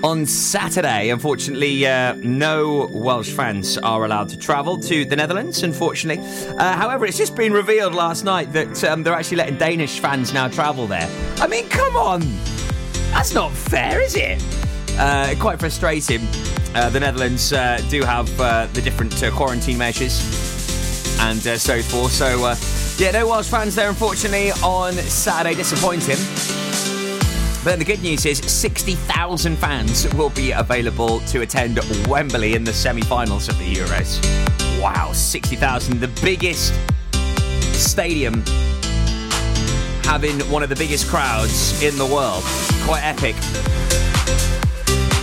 on 0.02 0.26
Saturday. 0.26 1.10
Unfortunately, 1.10 1.86
uh, 1.86 2.14
no 2.24 2.88
Welsh 2.94 3.32
fans 3.32 3.78
are 3.78 4.06
allowed 4.06 4.30
to 4.30 4.38
travel 4.38 4.78
to 4.78 5.04
the 5.04 5.16
Netherlands, 5.18 5.62
unfortunately. 5.64 6.24
Uh, 6.58 6.72
however, 6.78 7.06
it's 7.06 7.18
just 7.18 7.36
been 7.36 7.52
revealed 7.52 7.94
last 7.94 8.24
night 8.24 8.54
that 8.54 8.82
um, 8.86 9.04
they're 9.04 9.14
actually 9.14 9.38
letting 9.38 9.58
Danish 9.58 10.00
fans 10.00 10.34
now 10.34 10.48
travel 10.48 10.88
there. 10.88 11.10
I 11.40 11.48
mean, 11.48 11.68
come 11.68 11.98
on! 11.98 12.22
That's 13.12 13.34
not 13.34 13.52
fair, 13.52 14.00
is 14.02 14.16
it? 14.16 14.42
Uh, 15.00 15.36
quite 15.39 15.60
frustrating. 15.60 16.22
Uh, 16.74 16.89
the 16.89 17.00
Netherlands 17.00 17.54
uh, 17.54 17.82
do 17.89 18.04
have 18.04 18.27
uh, 18.42 18.68
the 18.74 18.82
different 18.82 19.22
uh, 19.24 19.32
quarantine 19.32 19.77
measures 19.77 20.20
and 21.20 21.46
uh, 21.46 21.58
so 21.58 21.82
forth. 21.82 22.12
So, 22.12 22.56
yeah, 22.98 23.12
no 23.12 23.27
Welsh 23.27 23.48
fans 23.48 23.75
there, 23.75 23.89
unfortunately, 23.89 24.51
on 24.63 24.94
Saturday. 24.94 25.56
Disappointing. 25.56 26.18
But 27.63 27.80
the 27.80 27.86
good 27.86 28.01
news 28.01 28.25
is 28.25 28.39
60,000 28.39 29.56
fans 29.58 30.12
will 30.16 30.30
be 30.30 30.51
available 30.51 31.20
to 31.22 31.42
attend 31.42 31.80
Wembley 32.08 32.56
in 32.56 32.63
the 32.63 32.74
semi 32.74 33.01
finals 33.01 33.50
of 33.50 33.58
the 33.60 33.72
Euros. 33.72 34.22
Wow, 34.82 35.12
60,000. 35.12 36.00
The 36.00 36.08
biggest 36.24 36.74
stadium 37.74 38.44
having 40.04 40.39
one 40.50 40.63
of 40.63 40.70
the 40.70 40.75
biggest 40.75 41.08
crowds 41.08 41.84
in 41.84 41.98
the 41.98 42.06
world. 42.06 42.44
Quite 42.86 43.04
epic. 43.04 43.36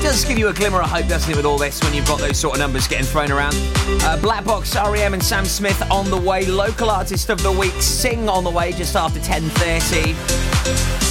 Does 0.05 0.23
give 0.23 0.39
you 0.39 0.49
a 0.49 0.53
glimmer 0.53 0.83
of 0.83 0.91
hope, 0.91 1.07
doesn't 1.07 1.33
it, 1.33 1.35
with 1.35 1.47
all 1.47 1.57
this 1.57 1.83
when 1.83 1.95
you've 1.95 2.07
got 2.07 2.19
those 2.19 2.39
sort 2.39 2.57
of 2.57 2.61
numbers 2.61 2.87
getting 2.87 3.07
thrown 3.07 3.33
around? 3.33 3.55
Uh, 4.03 4.19
Black 4.21 4.45
Box, 4.45 4.77
REM, 4.77 5.15
and 5.15 5.23
Sam 5.23 5.47
Smith 5.47 5.81
on 5.91 6.11
the 6.11 6.17
way. 6.17 6.45
Local 6.45 6.91
artist 6.91 7.31
of 7.31 7.43
the 7.43 7.51
week, 7.51 7.73
Sing 7.81 8.29
on 8.29 8.45
the 8.45 8.51
way 8.51 8.73
just 8.73 8.97
after 8.97 9.19
10:30. 9.19 10.15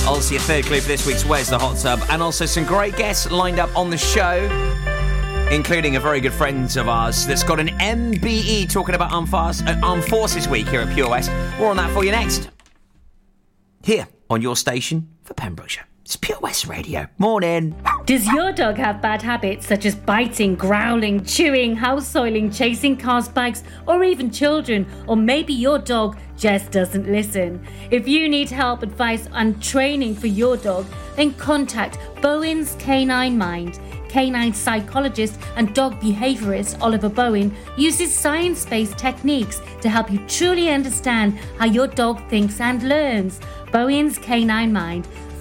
Also, 0.08 0.36
your 0.36 0.42
third 0.42 0.66
clue 0.66 0.80
for 0.80 0.88
this 0.88 1.08
week's 1.08 1.26
Where's 1.26 1.50
the 1.50 1.58
Hot 1.58 1.80
Tub, 1.80 2.02
and 2.12 2.22
also 2.22 2.46
some 2.46 2.66
great 2.66 2.96
guests 2.96 3.32
lined 3.32 3.58
up 3.58 3.76
on 3.76 3.90
the 3.90 3.98
show, 3.98 4.48
including 5.50 5.96
a 5.96 6.00
very 6.00 6.22
good 6.22 6.34
friend 6.34 6.78
of 6.78 6.88
ours 6.88 7.26
that's 7.26 7.44
got 7.44 7.60
an 7.60 7.70
MBE 7.80 8.72
talking 8.72 8.94
about 8.94 9.12
Armed, 9.12 9.34
uh, 9.34 9.76
Armed 9.82 10.06
Forces 10.06 10.48
Week 10.48 10.68
here 10.68 10.82
at 10.82 10.94
Pure 10.94 11.10
West. 11.10 11.32
More 11.58 11.72
on 11.72 11.78
that 11.78 11.90
for 11.94 12.06
you 12.06 12.12
next. 12.12 12.48
Here 13.82 14.08
on 14.30 14.44
your 14.44 14.56
station 14.56 15.10
for 15.24 15.34
Pembrokeshire. 15.34 15.88
It's 16.14 16.20
Pure 16.20 16.42
West 16.42 16.68
Radio. 16.68 17.08
Morning. 17.18 17.76
Does 18.06 18.28
your 18.28 18.52
dog 18.52 18.78
have 18.78 19.02
bad 19.02 19.20
habits 19.24 19.66
such 19.66 19.84
as 19.84 19.96
biting, 19.96 20.54
growling, 20.54 21.26
chewing, 21.26 21.76
house 21.76 22.08
soiling, 22.08 22.52
chasing 22.52 22.96
cars, 22.96 23.28
bikes, 23.28 23.64
or 23.88 24.04
even 24.04 24.30
children? 24.30 24.86
Or 25.08 25.16
maybe 25.16 25.54
your 25.54 25.80
dog 25.80 26.16
just 26.38 26.70
doesn't 26.70 27.12
listen? 27.12 27.66
If 27.90 28.08
you 28.08 28.30
need 28.30 28.52
help, 28.52 28.84
advice, 28.84 29.28
and 29.34 29.60
training 29.60 30.14
for 30.14 30.28
your 30.28 30.56
dog, 30.56 30.86
then 31.16 31.34
contact 31.34 31.98
Bowen's 32.22 32.76
Canine 32.76 33.36
Mind. 33.36 33.80
canine 34.08 34.54
psychologist 34.54 35.40
and 35.56 35.74
dog 35.74 36.00
behaviorist 36.00 36.80
Oliver 36.80 37.10
Bowen 37.10 37.52
uses 37.76 38.14
science 38.14 38.64
based 38.64 39.00
techniques 39.00 39.60
to 39.82 39.90
help 39.90 40.12
you 40.12 40.20
truly 40.28 40.70
understand 40.70 41.34
how 41.58 41.66
your 41.66 41.88
dog 41.88 42.22
thinks 42.30 42.62
and 42.62 42.84
learns. 42.84 43.40
Bowen's 43.72 44.20
Canine 44.20 44.72
Mind. 44.72 45.08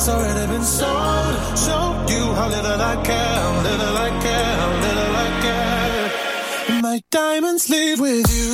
Heart's 0.00 0.08
already 0.08 0.46
been 0.50 0.64
sold. 0.64 1.34
Show 1.58 1.84
you 2.08 2.32
how 2.32 2.48
little 2.48 2.80
I 2.80 2.96
care, 3.04 3.44
little 3.68 3.96
I 3.98 4.10
care, 4.24 4.56
little 4.86 5.16
I 5.24 5.28
care. 5.44 6.80
My 6.80 7.02
diamonds 7.10 7.68
leave 7.68 8.00
with 8.00 8.24
you. 8.32 8.48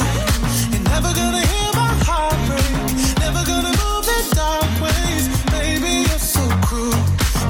You're 0.72 0.88
never 0.90 1.12
gonna 1.14 1.46
hear 1.46 1.70
my 1.74 1.94
heart 2.02 2.38
break. 2.48 2.74
Never 3.22 3.42
gonna 3.46 3.74
move 3.78 4.04
the 4.10 4.20
dark 4.34 4.70
ways. 4.82 5.24
Baby, 5.54 5.92
you're 6.08 6.26
so 6.34 6.42
cruel. 6.66 6.98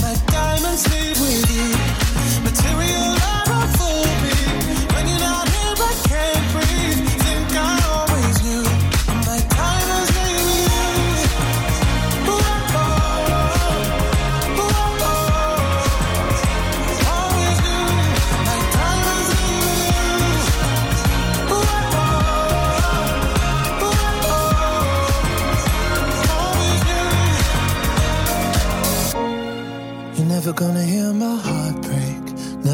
My 0.04 0.14
diamonds 0.28 0.84
leave 0.92 1.15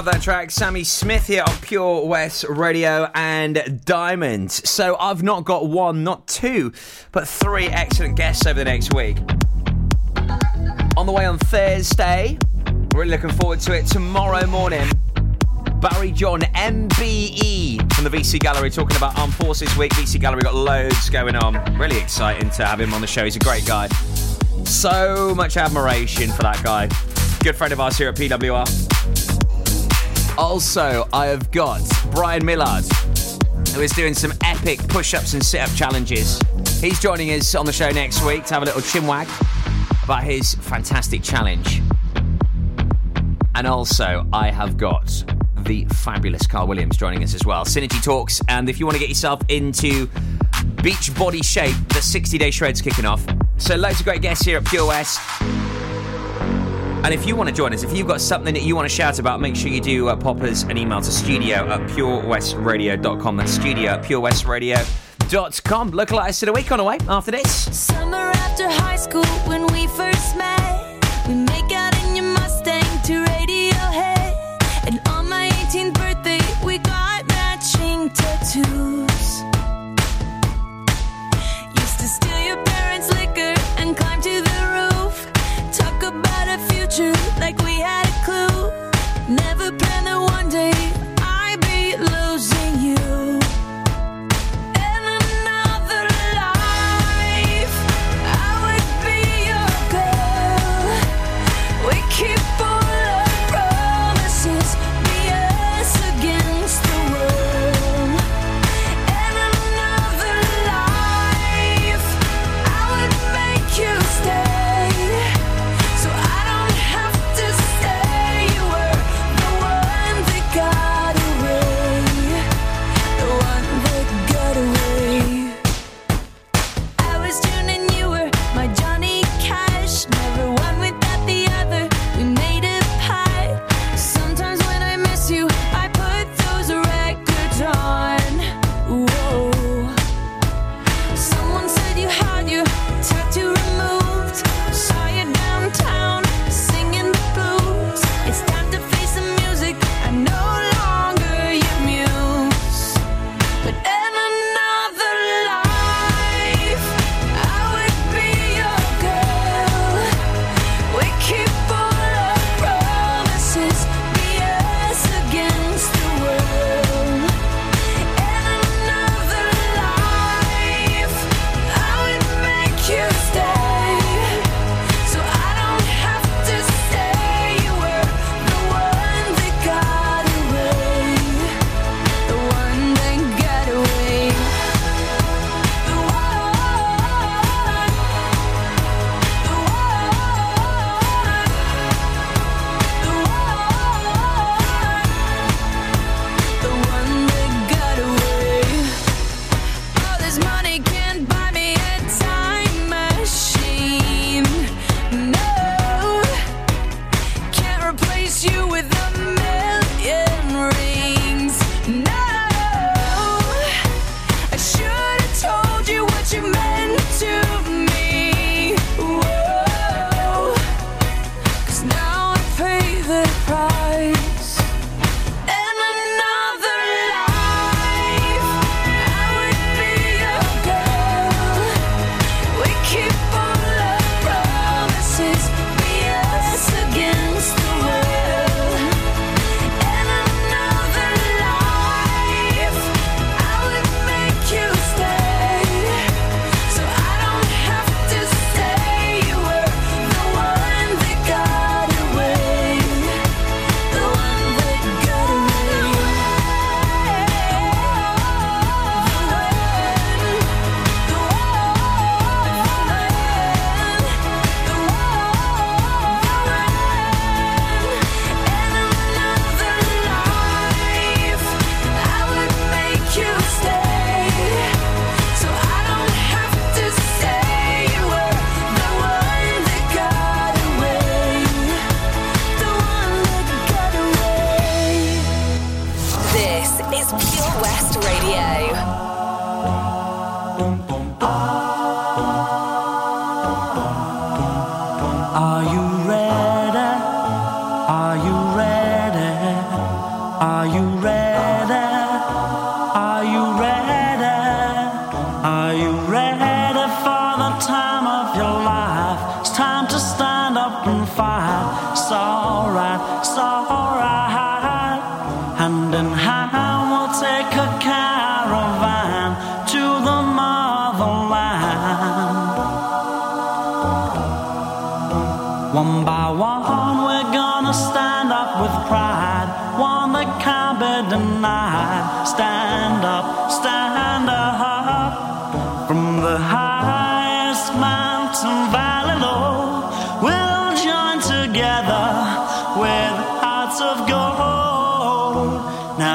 Love 0.00 0.14
that 0.14 0.22
track. 0.22 0.50
Sammy 0.50 0.82
Smith 0.82 1.26
here 1.26 1.44
on 1.46 1.54
Pure 1.58 2.06
West 2.06 2.46
Radio 2.48 3.10
and 3.14 3.82
Diamonds. 3.84 4.66
So 4.66 4.96
I've 4.98 5.22
not 5.22 5.44
got 5.44 5.68
one, 5.68 6.04
not 6.04 6.26
two, 6.26 6.72
but 7.12 7.28
three 7.28 7.66
excellent 7.66 8.16
guests 8.16 8.46
over 8.46 8.58
the 8.60 8.64
next 8.64 8.94
week. 8.94 9.18
On 10.96 11.04
the 11.04 11.12
way 11.12 11.26
on 11.26 11.36
Thursday, 11.36 12.38
really 12.94 13.10
looking 13.10 13.28
forward 13.28 13.60
to 13.60 13.74
it. 13.74 13.84
Tomorrow 13.88 14.46
morning, 14.46 14.90
Barry 15.82 16.12
John, 16.12 16.40
MBE 16.40 17.92
from 17.92 18.04
the 18.04 18.10
VC 18.10 18.40
Gallery, 18.40 18.70
talking 18.70 18.96
about 18.96 19.18
Armed 19.18 19.34
Forces 19.34 19.76
Week. 19.76 19.92
VC 19.92 20.18
Gallery 20.18 20.40
got 20.40 20.54
loads 20.54 21.10
going 21.10 21.36
on. 21.36 21.62
Really 21.78 21.98
exciting 21.98 22.48
to 22.48 22.64
have 22.64 22.80
him 22.80 22.94
on 22.94 23.02
the 23.02 23.06
show. 23.06 23.24
He's 23.24 23.36
a 23.36 23.40
great 23.40 23.66
guy. 23.66 23.88
So 24.64 25.34
much 25.34 25.58
admiration 25.58 26.30
for 26.30 26.40
that 26.40 26.64
guy. 26.64 26.88
Good 27.44 27.54
friend 27.54 27.74
of 27.74 27.80
ours 27.80 27.98
here 27.98 28.08
at 28.08 28.16
PWR. 28.16 28.89
Also, 30.38 31.08
I 31.12 31.26
have 31.26 31.50
got 31.50 31.82
Brian 32.10 32.44
Millard, 32.44 32.84
who 33.74 33.80
is 33.80 33.92
doing 33.92 34.14
some 34.14 34.32
epic 34.44 34.78
push 34.88 35.14
ups 35.14 35.34
and 35.34 35.44
sit 35.44 35.60
up 35.60 35.70
challenges. 35.74 36.40
He's 36.80 37.00
joining 37.00 37.30
us 37.30 37.54
on 37.54 37.66
the 37.66 37.72
show 37.72 37.90
next 37.90 38.24
week 38.24 38.44
to 38.46 38.54
have 38.54 38.62
a 38.62 38.66
little 38.66 38.80
chinwag 38.80 39.26
about 40.04 40.24
his 40.24 40.54
fantastic 40.54 41.22
challenge. 41.22 41.82
And 43.54 43.66
also, 43.66 44.26
I 44.32 44.50
have 44.50 44.76
got 44.76 45.24
the 45.64 45.84
fabulous 45.86 46.46
Carl 46.46 46.66
Williams 46.66 46.96
joining 46.96 47.22
us 47.22 47.34
as 47.34 47.44
well. 47.44 47.64
Synergy 47.64 48.02
Talks. 48.02 48.40
And 48.48 48.68
if 48.68 48.80
you 48.80 48.86
want 48.86 48.96
to 48.96 49.00
get 49.00 49.08
yourself 49.08 49.42
into 49.48 50.08
beach 50.82 51.14
body 51.16 51.42
shape, 51.42 51.76
the 51.88 52.00
60 52.00 52.38
day 52.38 52.50
shred's 52.50 52.80
kicking 52.80 53.04
off. 53.04 53.24
So, 53.58 53.76
loads 53.76 54.00
of 54.00 54.06
great 54.06 54.22
guests 54.22 54.44
here 54.44 54.56
at 54.56 54.64
Pure 54.64 54.86
West. 54.86 55.20
And 57.04 57.14
if 57.14 57.26
you 57.26 57.34
want 57.36 57.48
to 57.48 57.54
join 57.54 57.72
us, 57.72 57.82
if 57.82 57.96
you've 57.96 58.06
got 58.08 58.20
something 58.20 58.54
that 58.54 58.62
you 58.62 58.76
want 58.76 58.88
to 58.88 58.94
shout 58.94 59.18
about, 59.18 59.40
make 59.40 59.56
sure 59.56 59.70
you 59.70 59.80
do 59.80 60.08
uh, 60.08 60.16
pop 60.16 60.40
us 60.42 60.64
an 60.64 60.76
email 60.76 61.00
to 61.00 61.10
studio 61.10 61.68
at 61.68 61.80
purewestradio.com. 61.90 63.36
That's 63.36 63.52
studio 63.52 63.92
at 63.92 64.02
purewestradio.com. 64.02 65.00
Artist 65.30 66.42
of 66.42 66.46
the 66.46 66.52
week 66.52 66.72
on 66.72 66.78
the 66.78 66.84
way 66.84 66.98
after 67.08 67.30
this. 67.30 67.76
Summer 67.76 68.16
after 68.16 68.68
high 68.68 68.96
school 68.96 69.24
when 69.46 69.64
we 69.68 69.86
first 69.86 70.36
met, 70.36 70.79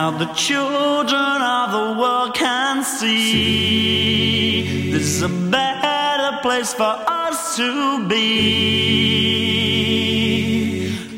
Now 0.06 0.14
the 0.20 0.30
children 0.36 1.42
of 1.42 1.72
the 1.72 1.98
world 2.00 2.36
can 2.36 2.84
see 2.84 4.92
this 4.92 5.02
is 5.02 5.24
a 5.24 5.30
better 5.30 6.38
place 6.44 6.76
for 6.76 6.96
us 7.08 7.58
to 7.58 8.08
be. 8.08 8.20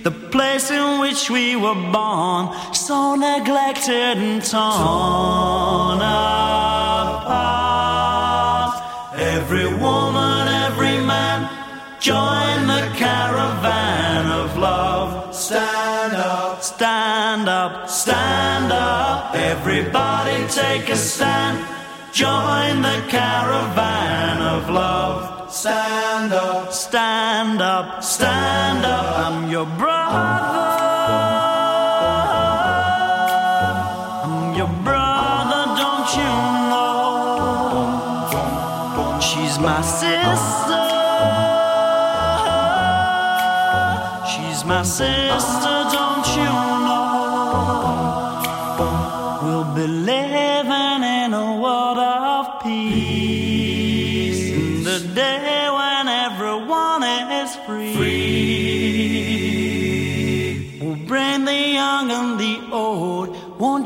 The 0.03 0.11
place 0.11 0.71
in 0.71 1.01
which 1.01 1.29
we 1.29 1.57
were 1.57 1.75
born, 1.75 2.55
so 2.73 3.15
neglected 3.15 4.19
and 4.25 4.41
torn 4.41 5.97
apart. 5.97 7.27
Every 9.17 9.65
woman, 9.65 10.47
every 10.65 11.01
man, 11.11 11.49
join 11.99 12.67
the 12.67 12.89
caravan 12.95 14.31
of 14.31 14.57
love. 14.57 15.35
Stand 15.35 15.96
stand 16.67 17.47
up, 17.47 17.89
stand 17.89 18.71
up. 18.73 19.33
Everybody 19.35 20.45
take 20.49 20.89
a 20.89 20.97
stand. 20.97 21.57
Join 22.11 22.81
the 22.81 22.99
caravan 23.07 24.41
of 24.41 24.69
love. 24.69 25.51
Stand 25.51 26.33
up, 26.33 26.73
stand 26.73 27.61
up, 27.61 28.03
stand 28.03 28.85
up. 28.85 29.07
I'm 29.25 29.49
your 29.49 29.65
brother. 29.81 30.27
I'm 34.25 34.53
your 34.59 34.73
brother, 34.87 35.63
don't 35.81 36.09
you 36.19 36.33
know? 36.71 36.89
She's 39.29 39.55
my 39.59 39.81
sister. 39.81 40.85
She's 44.31 44.59
my 44.65 44.83
sister, 44.83 45.66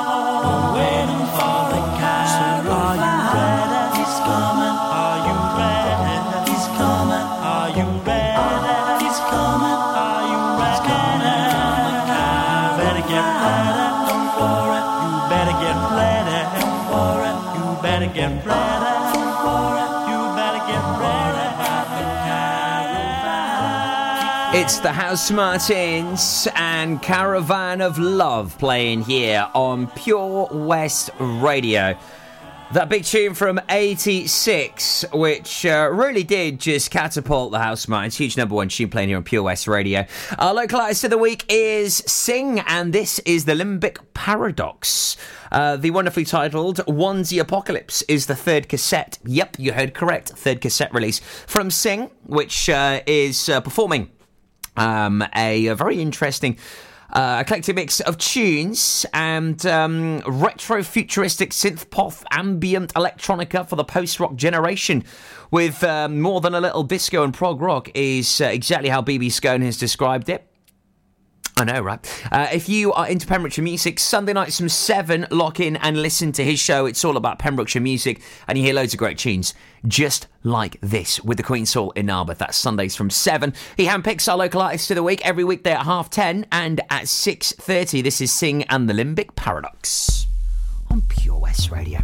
Caravan. 2.01 2.69
Are 2.73 2.97
you 2.97 3.15
ready? 3.37 3.83
He's 4.01 4.17
coming. 4.25 4.77
Are 5.01 5.19
you 5.29 5.37
ready? 5.69 6.17
He's 6.49 6.67
coming. 6.79 7.29
Are 7.53 7.69
you 7.77 7.87
ready? 8.09 9.05
He's 9.05 9.21
coming. 9.29 9.81
Are 10.05 10.25
you 10.31 10.41
ready? 10.61 11.05
Better 12.81 13.05
get 13.13 13.27
ready. 13.45 13.87
You 15.05 15.13
better 15.29 15.57
get 15.65 15.79
ready. 15.99 16.41
You 17.55 17.65
better 17.83 18.11
get 18.15 18.33
ready. 18.47 18.74
It's 24.57 24.79
the 24.79 24.91
Housemartins 24.91 26.47
and 26.55 27.03
Caravan 27.03 27.81
of 27.81 27.99
Love 27.99 28.57
playing 28.57 29.03
here 29.03 29.51
on 29.53 29.89
Pure 29.89 30.51
West 30.53 31.11
Radio. 31.19 31.99
That 32.73 32.89
big 32.89 33.03
tune 33.03 33.35
from 33.35 33.61
86, 33.69 35.07
which 35.13 35.67
uh, 35.67 35.91
really 35.93 36.23
did 36.23 36.61
just 36.61 36.93
catapult 36.93 37.51
the 37.51 37.59
Housemartins. 37.59 38.17
Huge 38.17 38.37
number 38.37 38.55
one 38.55 38.69
tune 38.69 38.91
playing 38.91 39.09
here 39.09 39.17
on 39.17 39.25
Pure 39.25 39.43
West 39.43 39.67
Radio. 39.67 40.07
Our 40.39 40.55
local 40.55 40.81
artist 40.81 41.03
of 41.03 41.11
the 41.11 41.19
week 41.19 41.45
is 41.49 41.97
Sing, 42.07 42.61
and 42.61 42.93
this 42.93 43.19
is 43.21 43.47
the 43.47 43.55
Limbic 43.55 43.99
Paradox. 44.15 45.17
Uh, 45.51 45.77
the 45.77 45.91
wonderfully 45.91 46.25
titled 46.25 46.77
Onesie 46.87 47.41
Apocalypse 47.41 48.03
is 48.03 48.27
the 48.27 48.37
third 48.37 48.69
cassette. 48.69 49.19
Yep, 49.25 49.57
you 49.59 49.73
heard 49.73 49.95
correct. 49.95 50.31
Third 50.31 50.61
cassette 50.61 50.95
release 50.95 51.19
from 51.19 51.73
Sing, 51.73 52.11
which 52.25 52.69
uh, 52.71 53.01
is 53.07 53.49
uh, 53.49 53.61
performing 53.61 54.11
um, 54.77 55.25
a, 55.35 55.67
a 55.67 55.75
very 55.75 56.01
interesting 56.01 56.59
uh, 57.13 57.39
eclectic 57.41 57.77
mix 57.77 58.01
of 58.01 58.19
tunes 58.19 59.07
and 59.13 59.65
um, 59.67 60.19
retro 60.27 60.83
futuristic 60.83 61.51
synth 61.51 61.89
pop 61.91 62.13
ambient 62.33 62.93
electronica 62.95 63.67
for 63.69 63.77
the 63.77 63.85
post 63.85 64.19
rock 64.19 64.35
generation 64.35 65.05
with 65.51 65.85
um, 65.85 66.21
more 66.21 66.41
than 66.41 66.55
a 66.55 66.61
little 66.61 66.83
disco 66.83 67.23
and 67.23 67.33
prog 67.33 67.61
rock 67.61 67.89
is 67.95 68.41
uh, 68.41 68.47
exactly 68.47 68.89
how 68.89 69.01
BB 69.01 69.31
Scone 69.31 69.63
has 69.63 69.77
described 69.77 70.29
it. 70.29 70.45
I 71.57 71.65
know, 71.65 71.81
right? 71.81 72.29
Uh, 72.33 72.49
if 72.53 72.69
you 72.69 72.93
are 72.95 73.07
into 73.07 73.29
Pembrokeshire 73.29 73.63
music, 73.63 74.01
Sunday 74.01 74.33
nights 74.33 74.59
from 74.59 74.69
7, 74.69 75.29
lock 75.31 75.61
in 75.61 75.77
and 75.77 76.03
listen 76.03 76.33
to 76.33 76.45
his 76.45 76.59
show. 76.59 76.87
It's 76.87 77.05
all 77.05 77.17
about 77.17 77.39
Pembrokeshire 77.39 77.81
music, 77.81 78.21
and 78.49 78.59
you 78.59 78.65
hear 78.65 78.75
loads 78.75 78.93
of 78.93 78.99
great 78.99 79.19
tunes, 79.19 79.55
just 79.87 80.27
like 80.43 80.81
this 80.81 81.23
with 81.23 81.37
the 81.37 81.45
Queen's 81.45 81.73
Hall 81.73 81.93
in 81.93 82.07
Narberth. 82.07 82.39
That's 82.39 82.57
Sundays 82.57 82.97
from 82.97 83.09
7. 83.09 83.55
He 83.77 83.87
handpicks 83.87 84.31
our 84.31 84.37
local 84.37 84.63
artists 84.63 84.91
of 84.91 84.97
the 84.97 85.05
week 85.05 85.25
every 85.25 85.45
weekday 85.45 85.73
at 85.73 85.85
half 85.85 86.11
10 86.11 86.47
and 86.51 86.81
at 86.91 87.05
6.30. 87.05 88.03
This 88.03 88.21
is 88.21 88.33
Sing 88.33 88.65
and 88.65 88.89
the 88.89 88.95
Limbic 88.95 89.37
Paradox 89.37 90.27
on 90.91 91.03
Pure 91.03 91.39
West 91.39 91.71
Radio. 91.71 92.01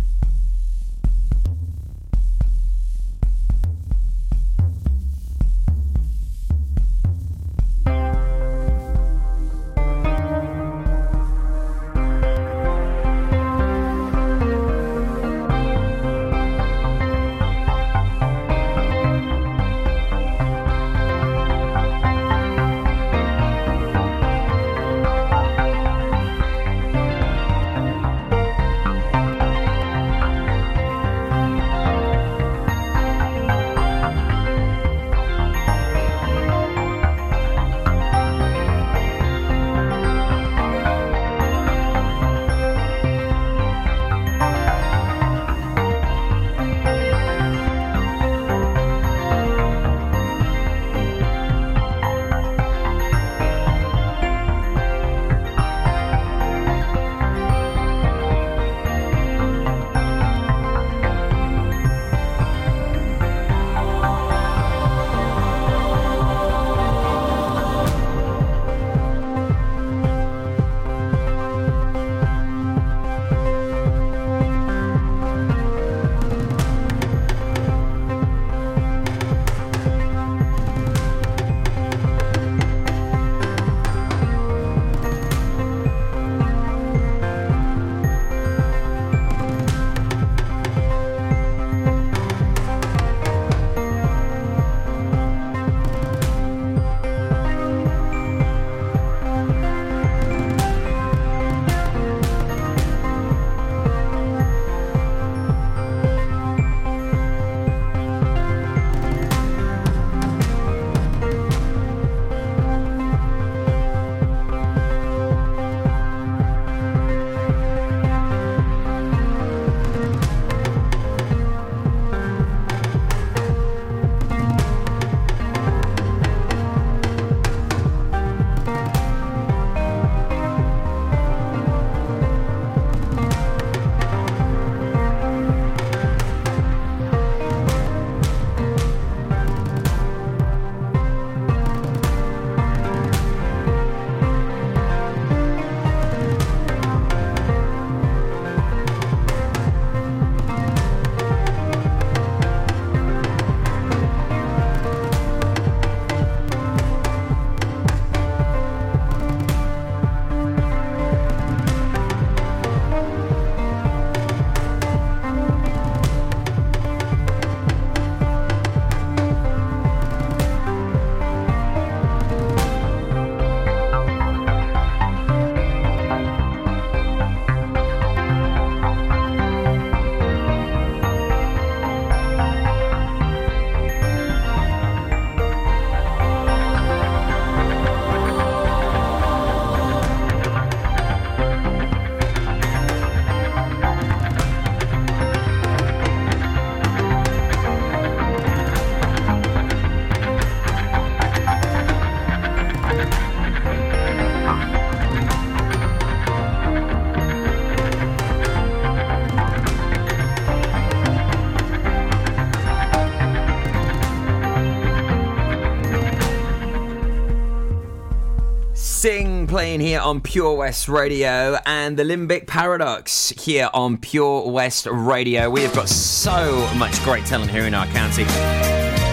playing 219.51 219.81
here 219.81 219.99
on 219.99 220.21
Pure 220.21 220.55
West 220.55 220.89
Radio 220.89 221.59
and 221.67 221.97
the 221.97 222.05
Limbic 222.05 222.47
Paradox 222.47 223.31
here 223.31 223.69
on 223.75 223.97
Pure 223.97 224.49
West 224.49 224.87
Radio. 224.87 225.51
We 225.51 225.63
have 225.63 225.75
got 225.75 225.89
so 225.89 226.73
much 226.77 227.03
great 227.03 227.27
talent 227.27 227.51
here 227.51 227.65
in 227.65 227.75
our 227.75 227.87
county. 227.89 228.23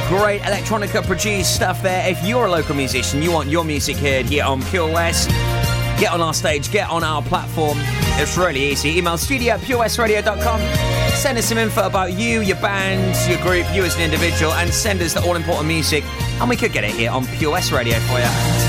Great 0.07 0.41
electronica 0.41 1.03
produced 1.03 1.55
stuff 1.55 1.81
there. 1.81 2.07
If 2.07 2.23
you're 2.23 2.45
a 2.45 2.51
local 2.51 2.75
musician, 2.75 3.23
you 3.23 3.31
want 3.31 3.49
your 3.49 3.65
music 3.65 3.95
heard 3.95 4.27
here 4.27 4.43
on 4.43 4.61
Pure 4.61 4.93
West, 4.93 5.29
get 5.99 6.11
on 6.11 6.21
our 6.21 6.35
stage, 6.35 6.71
get 6.71 6.87
on 6.87 7.03
our 7.03 7.23
platform. 7.23 7.79
It's 8.19 8.37
really 8.37 8.63
easy. 8.63 8.95
Email 8.95 9.17
studio 9.17 9.55
at 9.55 9.61
purewestradio.com. 9.61 10.61
Send 11.15 11.39
us 11.39 11.45
some 11.45 11.57
info 11.57 11.87
about 11.87 12.13
you, 12.13 12.41
your 12.41 12.57
bands, 12.57 13.27
your 13.27 13.39
group, 13.39 13.65
you 13.73 13.83
as 13.83 13.95
an 13.95 14.03
individual, 14.03 14.53
and 14.53 14.71
send 14.71 15.01
us 15.01 15.15
the 15.15 15.25
all 15.25 15.35
important 15.35 15.67
music. 15.67 16.03
And 16.39 16.47
we 16.47 16.55
could 16.55 16.73
get 16.73 16.83
it 16.83 16.91
here 16.91 17.09
on 17.09 17.25
Pure 17.25 17.53
West 17.53 17.71
Radio 17.71 17.97
for 18.01 18.19
you. 18.19 18.66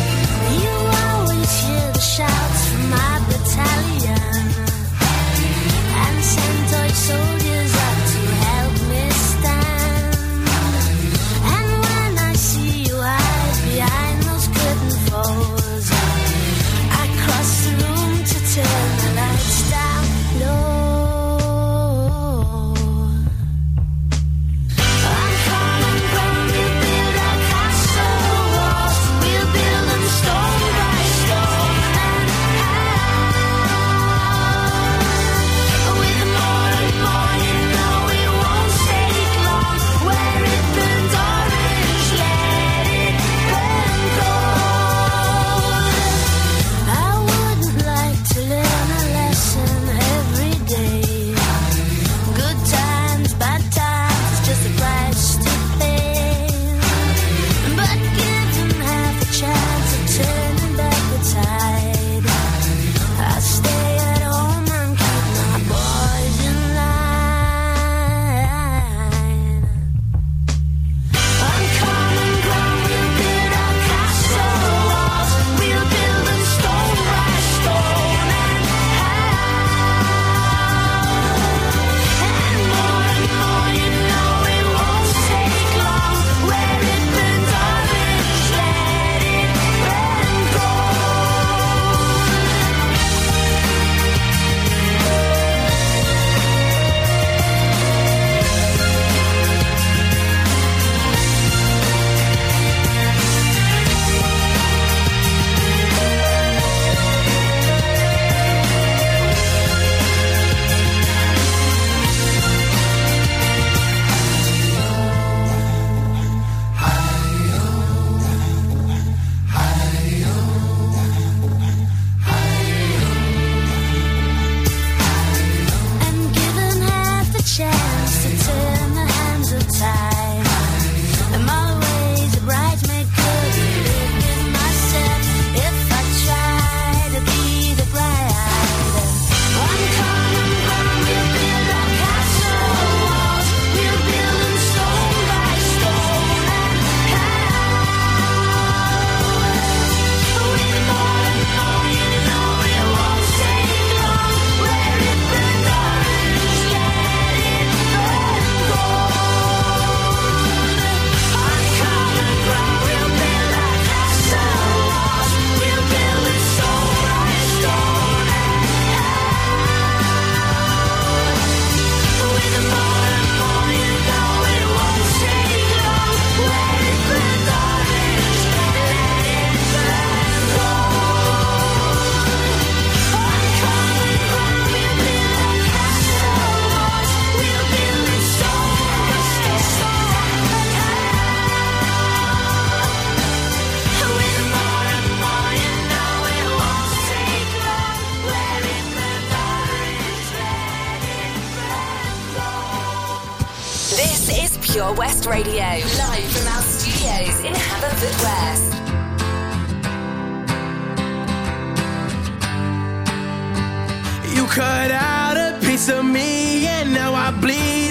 cut 214.69 214.91
out 214.91 215.37
a 215.47 215.51
piece 215.65 215.89
of 215.89 216.05
me 216.05 216.67
and 216.67 216.93
now 216.93 217.15
I 217.15 217.31
bleed. 217.43 217.88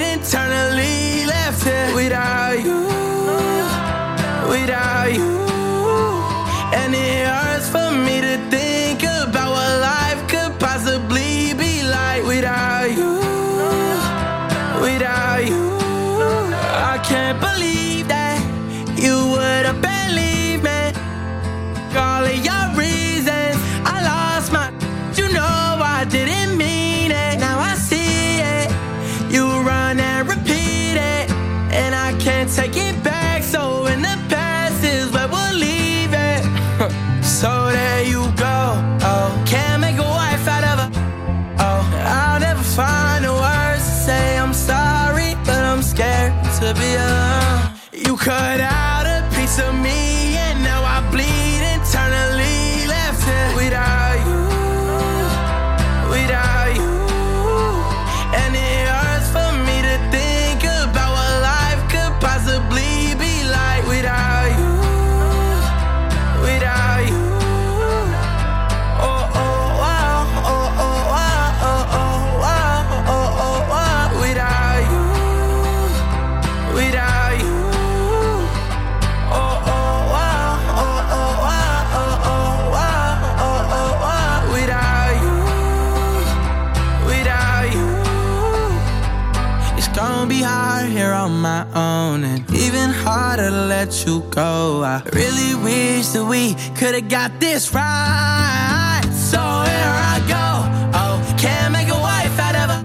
Let 93.87 94.05
you 94.05 94.19
go. 94.31 94.83
I 94.83 95.01
really 95.13 95.55
wish 95.63 96.07
that 96.07 96.25
we 96.25 96.55
could've 96.75 97.07
got 97.07 97.39
this 97.39 97.73
right. 97.73 99.01
So 99.13 99.39
here 99.39 99.95
I 100.13 100.19
go. 100.27 100.45
Oh, 100.93 101.35
can't 101.37 101.71
make 101.71 101.87
a 101.87 101.99
wife 101.99 102.37
out 102.37 102.55
of 102.55 102.69
a. 102.69 102.79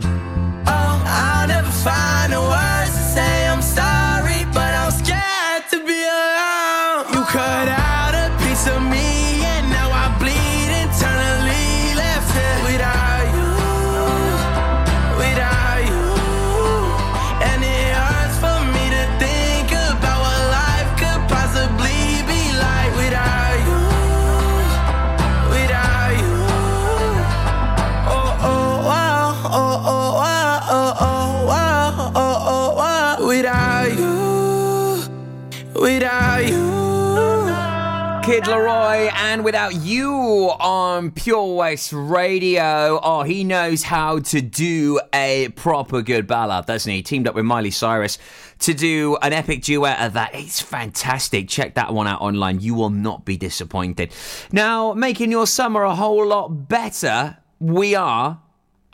Oh, 0.67 1.03
I'll 1.05 1.49
never 1.49 1.71
find 1.71 2.33
the 2.33 2.41
words 2.41 2.93
to 2.93 3.05
say 3.17 3.49
I'm 3.49 3.63
sorry, 3.63 4.45
but 4.55 4.73
I'm 4.81 4.93
scared 4.93 5.65
to 5.73 5.79
be 5.85 6.05
alone. 6.05 7.15
You 7.15 7.25
cut 7.25 7.82
Kid 38.23 38.45
LAROI 38.45 39.13
and 39.15 39.45
Without 39.45 39.75
You 39.75 40.13
on 40.61 41.11
Pure 41.11 41.57
West 41.57 41.93
Radio. 41.93 43.01
Oh, 43.03 43.25
he 43.25 43.43
knows 43.43 43.83
how 43.83 44.21
to 44.21 44.41
do 44.41 45.01
a 45.13 45.49
proper 45.57 46.03
good 46.03 46.29
ballad, 46.29 46.67
doesn't 46.67 46.91
he? 46.91 47.03
Teamed 47.03 47.27
up 47.27 47.35
with 47.35 47.45
Miley 47.45 47.73
Cyrus 47.73 48.19
to 48.61 48.75
do 48.75 49.17
an 49.23 49.33
epic 49.33 49.63
duet 49.63 50.01
of 50.01 50.13
that. 50.13 50.37
It's 50.37 50.61
fantastic. 50.61 51.49
Check 51.49 51.75
that 51.75 51.93
one 51.93 52.07
out 52.07 52.21
online. 52.21 52.61
You 52.61 52.75
will 52.75 52.91
not 52.91 53.25
be 53.25 53.37
disappointed. 53.37 54.15
Now, 54.53 54.93
making 54.93 55.33
your 55.33 55.49
summer 55.49 55.83
a 55.83 55.97
whole 55.97 56.25
lot 56.25 56.69
better, 56.69 57.39
we 57.59 57.97
are. 57.97 58.41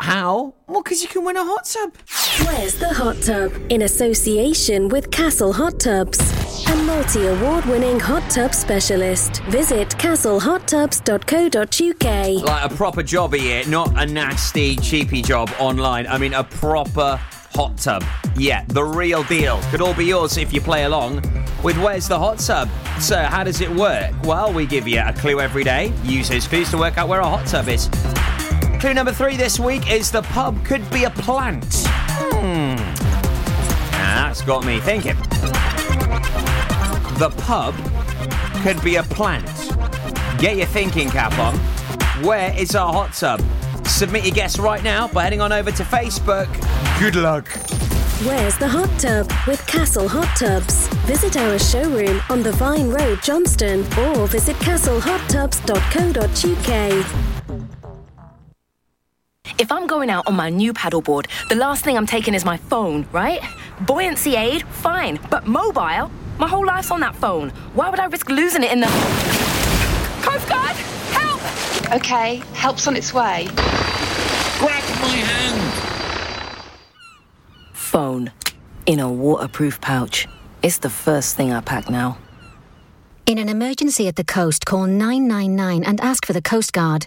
How? 0.01 0.55
Well, 0.69 0.83
because 0.83 1.03
you 1.03 1.09
can 1.09 1.25
win 1.25 1.37
a 1.37 1.45
hot 1.45 1.65
tub. 1.65 1.93
Where's 2.47 2.79
the 2.79 2.95
hot 2.95 3.21
tub? 3.21 3.53
In 3.69 3.83
association 3.83 4.89
with 4.89 5.11
Castle 5.11 5.53
Hot 5.53 5.81
Tubs, 5.81 6.21
a 6.69 6.77
multi 6.77 7.27
award 7.27 7.65
winning 7.67 7.99
hot 7.99 8.29
tub 8.31 8.55
specialist. 8.55 9.43
Visit 9.45 9.89
castlehottubs.co.uk. 9.91 12.45
Like 12.45 12.71
a 12.71 12.75
proper 12.75 13.03
job 13.03 13.35
here, 13.35 13.67
not 13.67 14.01
a 14.01 14.07
nasty, 14.07 14.77
cheapy 14.77 15.21
job 15.21 15.51
online. 15.59 16.07
I 16.07 16.17
mean, 16.17 16.35
a 16.35 16.45
proper 16.45 17.21
hot 17.55 17.77
tub. 17.77 18.05
Yeah, 18.37 18.65
the 18.69 18.85
real 18.85 19.25
deal. 19.25 19.59
Could 19.71 19.81
all 19.81 19.95
be 19.95 20.05
yours 20.05 20.37
if 20.37 20.53
you 20.53 20.61
play 20.61 20.85
along 20.85 21.23
with 21.65 21.77
Where's 21.79 22.07
the 22.07 22.19
Hot 22.19 22.39
Tub? 22.39 22.69
So, 23.01 23.19
how 23.19 23.43
does 23.43 23.61
it 23.61 23.71
work? 23.71 24.13
Well, 24.23 24.53
we 24.53 24.65
give 24.65 24.87
you 24.87 25.03
a 25.05 25.13
clue 25.13 25.41
every 25.41 25.65
day. 25.65 25.93
Use 26.05 26.29
those 26.29 26.47
clues 26.47 26.71
to 26.71 26.79
work 26.79 26.99
out 26.99 27.09
where 27.09 27.21
a 27.21 27.29
hot 27.29 27.47
tub 27.47 27.69
is. 27.69 27.89
Clue 28.81 28.95
number 28.95 29.13
three 29.13 29.37
this 29.37 29.59
week 29.59 29.91
is 29.91 30.13
the 30.13 30.23
pub 30.23 30.65
could 30.65 30.89
be 30.91 31.03
a 31.03 31.11
plant. 31.11 31.65
Hmm. 32.07 32.77
That's 33.91 34.41
got 34.43 34.65
me 34.65 34.79
thinking. 34.79 35.17
The 37.19 37.31
pub 37.39 37.75
could 38.63 38.81
be 38.85 38.95
a 38.95 39.03
plant. 39.03 39.45
Get 40.39 40.57
your 40.57 40.67
thinking 40.67 41.11
cap 41.11 41.37
on. 41.41 41.57
Where 42.25 42.57
is 42.57 42.77
our 42.77 42.93
hot 42.93 43.15
tub? 43.15 43.43
Submit 43.85 44.25
your 44.25 44.35
guess 44.35 44.61
right 44.61 44.85
now 44.85 45.09
by 45.09 45.25
heading 45.25 45.41
on 45.41 45.51
over 45.51 45.73
to 45.73 45.83
Facebook. 45.83 46.47
Good 47.01 47.17
luck. 47.17 47.49
Where's 48.25 48.57
the 48.59 48.69
hot 48.69 48.91
tub 49.01 49.29
with 49.49 49.67
Castle 49.67 50.09
Hot 50.09 50.37
Tubs? 50.37 50.87
Visit 51.07 51.37
our 51.37 51.59
showroom 51.59 52.23
on 52.31 52.45
the 52.45 52.53
Vine 52.53 52.91
Road, 52.91 53.21
Johnston, 53.25 53.81
or 53.99 54.29
visit 54.29 54.55
castlehottubs.co.uk. 54.57 57.38
If 59.57 59.73
I'm 59.73 59.87
going 59.87 60.11
out 60.11 60.27
on 60.27 60.35
my 60.35 60.51
new 60.51 60.73
paddleboard, 60.73 61.27
the 61.49 61.55
last 61.55 61.85
thing 61.85 61.97
I'm 61.97 62.07
taking 62.07 62.35
is 62.35 62.45
my 62.45 62.57
phone, 62.57 63.07
right? 63.13 63.41
Buoyancy 63.81 64.37
aid, 64.37 64.63
fine. 64.65 65.19
But 65.31 65.47
mobile? 65.47 66.11
My 66.39 66.47
whole 66.47 66.67
life's 66.67 66.91
on 66.91 67.01
that 67.01 67.17
phone. 67.17 67.51
Why 67.75 67.89
would 67.89 67.99
I 67.99 68.07
risk 68.07 68.29
losing 68.29 68.63
it 68.63 68.71
in 68.71 68.81
the. 68.81 68.87
Coast 70.23 70.49
Guard! 70.49 70.77
Help! 71.11 71.41
Okay, 71.97 72.43
help's 72.53 72.87
on 72.87 72.97
its 72.97 73.15
way. 73.15 73.49
Grab 74.59 74.85
my 75.01 75.17
hand! 75.17 75.73
Phone. 77.73 78.31
In 78.87 79.01
a 79.01 79.11
waterproof 79.11 79.81
pouch. 79.81 80.29
It's 80.63 80.79
the 80.79 80.91
first 80.91 81.37
thing 81.37 81.53
I 81.53 81.61
pack 81.61 81.89
now. 81.89 82.19
In 83.27 83.39
an 83.39 83.49
emergency 83.49 84.09
at 84.09 84.17
the 84.17 84.25
coast, 84.25 84.65
call 84.65 84.87
999 84.87 85.85
and 85.85 86.01
ask 86.01 86.25
for 86.25 86.33
the 86.33 86.41
Coast 86.41 86.73
Guard. 86.73 87.07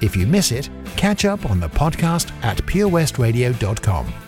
If 0.00 0.16
you 0.16 0.26
miss 0.26 0.52
it, 0.52 0.70
catch 0.96 1.24
up 1.24 1.48
on 1.50 1.60
the 1.60 1.68
podcast 1.68 2.32
at 2.42 2.58
purewestradio.com. 2.58 4.27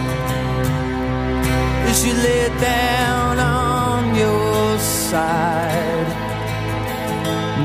as 1.91 2.05
you 2.05 2.13
lay 2.13 2.47
down 2.61 3.37
on 3.37 4.15
your 4.15 4.79
side. 4.79 6.09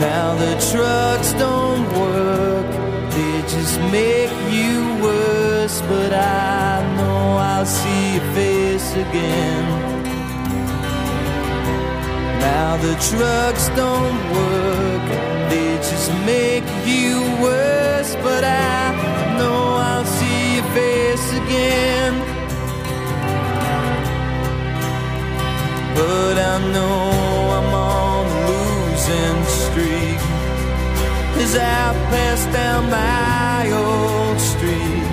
Now 0.07 0.29
the 0.45 0.55
trucks 0.70 1.31
don't 1.45 1.87
work, 2.05 2.68
they 3.14 3.35
just 3.55 3.77
make 3.99 4.35
you 4.59 4.74
worse. 5.07 5.81
But 5.93 6.12
I 6.12 6.83
know 6.97 7.20
I'll 7.51 7.70
see 7.81 8.05
your 8.16 8.29
face 8.39 8.91
again. 9.05 9.64
Now 12.47 12.70
the 12.87 12.95
trucks 13.11 13.64
don't 13.83 14.20
work, 14.41 15.07
they 15.53 15.70
just 15.91 16.11
make 16.33 16.68
you 16.93 17.12
worse. 17.47 18.12
But 18.27 18.43
I 18.43 18.83
know 19.39 19.61
I'll 19.91 20.09
see 20.18 20.57
your 20.57 20.68
face 20.79 21.29
again. 21.43 22.36
But 25.97 26.36
I 26.36 26.57
know 26.74 27.01
I'm 27.57 27.72
on 27.72 28.26
a 28.26 28.40
losing 28.51 29.40
streak 29.62 30.20
as 31.42 31.57
I 31.57 31.84
pass 32.12 32.40
down 32.53 32.90
my 32.90 33.62
old 33.72 34.38
street. 34.38 35.09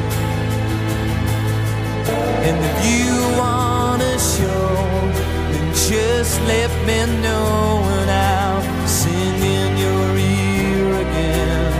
And 2.47 2.57
if 2.69 2.77
you 2.91 3.13
wanna 3.41 4.13
show, 4.35 4.75
then 5.51 5.67
just 5.89 6.33
let 6.51 6.71
me 6.87 6.99
know 7.21 7.79
and 7.97 8.09
I'll 8.11 8.87
sing 8.87 9.37
in 9.57 9.71
your 9.85 10.07
ear 10.35 10.85
again. 11.05 11.73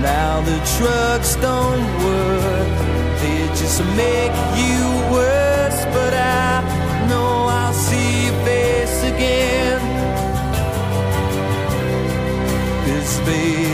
Now 0.00 0.40
the 0.50 0.58
trucks 0.76 1.36
don't 1.46 1.84
work, 2.06 2.74
they 3.20 3.40
just 3.60 3.80
make 4.02 4.32
you 4.56 5.12
worse. 5.12 5.47
Cause 13.28 13.67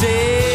say. 0.00 0.47